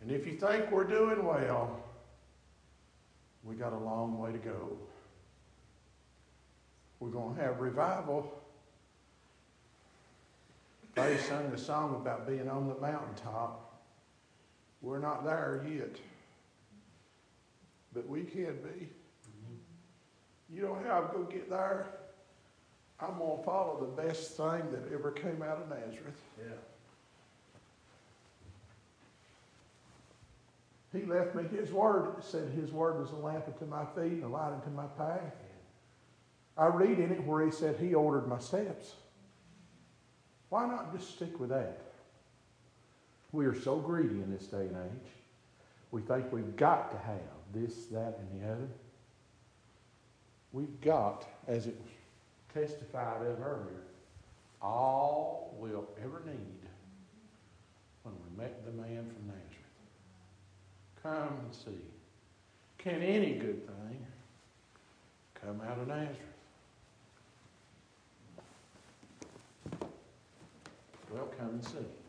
And 0.00 0.10
if 0.10 0.26
you 0.26 0.32
think 0.32 0.72
we're 0.72 0.82
doing 0.82 1.24
well, 1.24 1.80
we 3.44 3.54
got 3.54 3.72
a 3.72 3.78
long 3.78 4.18
way 4.18 4.32
to 4.32 4.38
go. 4.38 4.76
We're 6.98 7.10
going 7.10 7.36
to 7.36 7.42
have 7.42 7.60
revival. 7.60 8.42
They 10.96 11.16
sung 11.16 11.52
a 11.54 11.58
song 11.58 11.94
about 11.94 12.26
being 12.26 12.48
on 12.48 12.66
the 12.66 12.74
mountaintop. 12.74 13.69
We're 14.82 14.98
not 14.98 15.24
there 15.24 15.64
yet, 15.68 15.96
but 17.92 18.08
we 18.08 18.22
can 18.22 18.56
be. 18.56 18.88
Mm-hmm. 18.88 19.56
You 20.54 20.62
know 20.62 20.78
how 20.86 21.02
I'm 21.02 21.14
going 21.14 21.26
to 21.26 21.32
get 21.32 21.50
there? 21.50 21.86
I'm 22.98 23.18
going 23.18 23.38
to 23.38 23.44
follow 23.44 23.78
the 23.80 24.02
best 24.02 24.36
thing 24.36 24.62
that 24.72 24.92
ever 24.92 25.10
came 25.10 25.42
out 25.42 25.58
of 25.62 25.68
Nazareth. 25.68 26.20
Yeah. 26.38 26.54
He 30.92 31.06
left 31.06 31.34
me 31.34 31.44
his 31.44 31.70
word. 31.70 32.14
It 32.18 32.24
said 32.24 32.50
his 32.50 32.72
word 32.72 33.00
was 33.00 33.10
a 33.12 33.16
lamp 33.16 33.44
unto 33.46 33.64
my 33.66 33.84
feet 33.84 34.14
and 34.14 34.24
a 34.24 34.28
light 34.28 34.52
unto 34.52 34.70
my 34.70 34.86
path. 34.98 35.34
I 36.56 36.66
read 36.66 36.98
in 36.98 37.12
it 37.12 37.24
where 37.24 37.44
he 37.44 37.52
said 37.52 37.76
he 37.76 37.94
ordered 37.94 38.26
my 38.26 38.38
steps. 38.38 38.94
Why 40.48 40.66
not 40.66 40.92
just 40.94 41.14
stick 41.14 41.38
with 41.38 41.50
that? 41.50 41.80
We 43.32 43.46
are 43.46 43.58
so 43.58 43.76
greedy 43.76 44.22
in 44.22 44.30
this 44.30 44.46
day 44.46 44.66
and 44.66 44.76
age. 44.76 45.10
We 45.90 46.02
think 46.02 46.32
we've 46.32 46.56
got 46.56 46.90
to 46.92 46.98
have 46.98 47.18
this, 47.52 47.86
that, 47.86 48.18
and 48.18 48.40
the 48.40 48.52
other. 48.52 48.68
We've 50.52 50.80
got, 50.80 51.26
as 51.46 51.66
it 51.66 51.76
was 51.80 52.68
testified 52.68 53.22
of 53.22 53.40
earlier, 53.40 53.82
all 54.60 55.54
we'll 55.58 55.88
ever 56.02 56.22
need 56.26 56.68
when 58.02 58.14
we 58.14 58.42
met 58.42 58.64
the 58.64 58.72
man 58.72 59.06
from 59.06 59.26
Nazareth. 59.26 59.60
Come 61.02 61.44
and 61.44 61.54
see. 61.54 61.84
Can 62.78 63.02
any 63.02 63.34
good 63.34 63.66
thing 63.66 64.06
come 65.34 65.60
out 65.66 65.78
of 65.78 65.88
Nazareth. 65.88 66.16
Well, 71.10 71.28
come 71.38 71.48
and 71.50 71.64
see. 71.64 71.99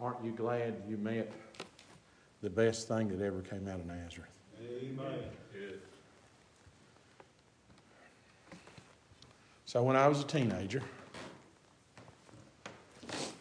Aren't 0.00 0.24
you 0.24 0.32
glad 0.32 0.82
you 0.88 0.96
met 0.96 1.30
the 2.42 2.48
best 2.48 2.88
thing 2.88 3.08
that 3.08 3.24
ever 3.24 3.42
came 3.42 3.68
out 3.68 3.80
of 3.80 3.86
Nazareth? 3.86 4.30
Amen. 4.58 5.24
So 9.66 9.82
when 9.84 9.94
I 9.94 10.08
was 10.08 10.20
a 10.20 10.24
teenager, 10.24 10.82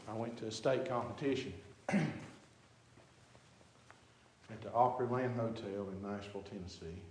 I 0.08 0.14
went 0.14 0.38
to 0.38 0.46
a 0.46 0.52
state 0.52 0.88
competition 0.88 1.54
at 1.90 2.02
the 4.62 4.70
Opryland 4.70 5.36
Hotel 5.38 5.88
in 5.92 6.02
Nashville, 6.04 6.44
Tennessee. 6.44 7.02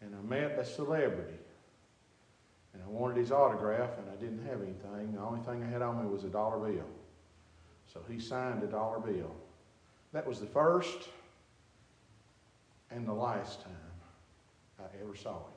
And 0.00 0.14
I 0.14 0.22
met 0.26 0.58
a 0.58 0.64
celebrity. 0.64 1.36
And 2.72 2.82
I 2.82 2.88
wanted 2.88 3.18
his 3.18 3.32
autograph, 3.32 3.90
and 3.98 4.08
I 4.08 4.14
didn't 4.14 4.46
have 4.46 4.62
anything. 4.62 5.12
The 5.12 5.20
only 5.20 5.40
thing 5.40 5.62
I 5.62 5.66
had 5.66 5.82
on 5.82 6.02
me 6.02 6.08
was 6.08 6.24
a 6.24 6.28
dollar 6.28 6.58
bill. 6.58 6.86
So 7.92 8.00
he 8.08 8.20
signed 8.20 8.62
a 8.62 8.66
dollar 8.66 9.00
bill. 9.00 9.34
That 10.12 10.26
was 10.26 10.40
the 10.40 10.46
first 10.46 11.08
and 12.90 13.06
the 13.06 13.12
last 13.12 13.62
time 13.62 13.72
I 14.78 14.84
ever 15.02 15.16
saw 15.16 15.36
him. 15.36 15.52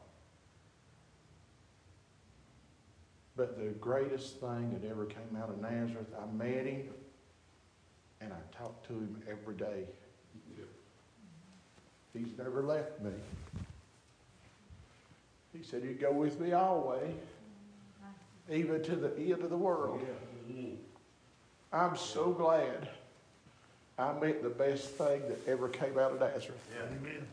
But 3.35 3.57
the 3.57 3.71
greatest 3.71 4.39
thing 4.39 4.77
that 4.79 4.87
ever 4.87 5.05
came 5.05 5.37
out 5.41 5.49
of 5.49 5.59
Nazareth, 5.59 6.13
I 6.21 6.31
met 6.31 6.65
him 6.65 6.89
and 8.21 8.31
I 8.31 8.57
talked 8.57 8.87
to 8.87 8.93
him 8.93 9.21
every 9.29 9.55
day. 9.55 9.85
He's 12.13 12.37
never 12.37 12.61
left 12.61 13.01
me. 13.01 13.11
He 15.51 15.63
said 15.63 15.83
he'd 15.83 15.99
go 15.99 16.11
with 16.11 16.39
me 16.39 16.53
always, 16.53 17.15
even 18.51 18.83
to 18.83 18.95
the 18.95 19.15
end 19.17 19.43
of 19.43 19.49
the 19.49 19.57
world. 19.57 20.01
Mm. 20.51 20.75
I'm 21.73 21.97
so 21.97 22.31
glad 22.31 22.87
I 23.97 24.13
met 24.13 24.43
the 24.43 24.49
best 24.49 24.89
thing 24.89 25.21
that 25.27 25.39
ever 25.47 25.67
came 25.67 25.97
out 25.97 26.11
of 26.11 26.19
Nazareth. 26.19 26.59
Yeah. 26.71 26.85
Amen. 26.85 27.27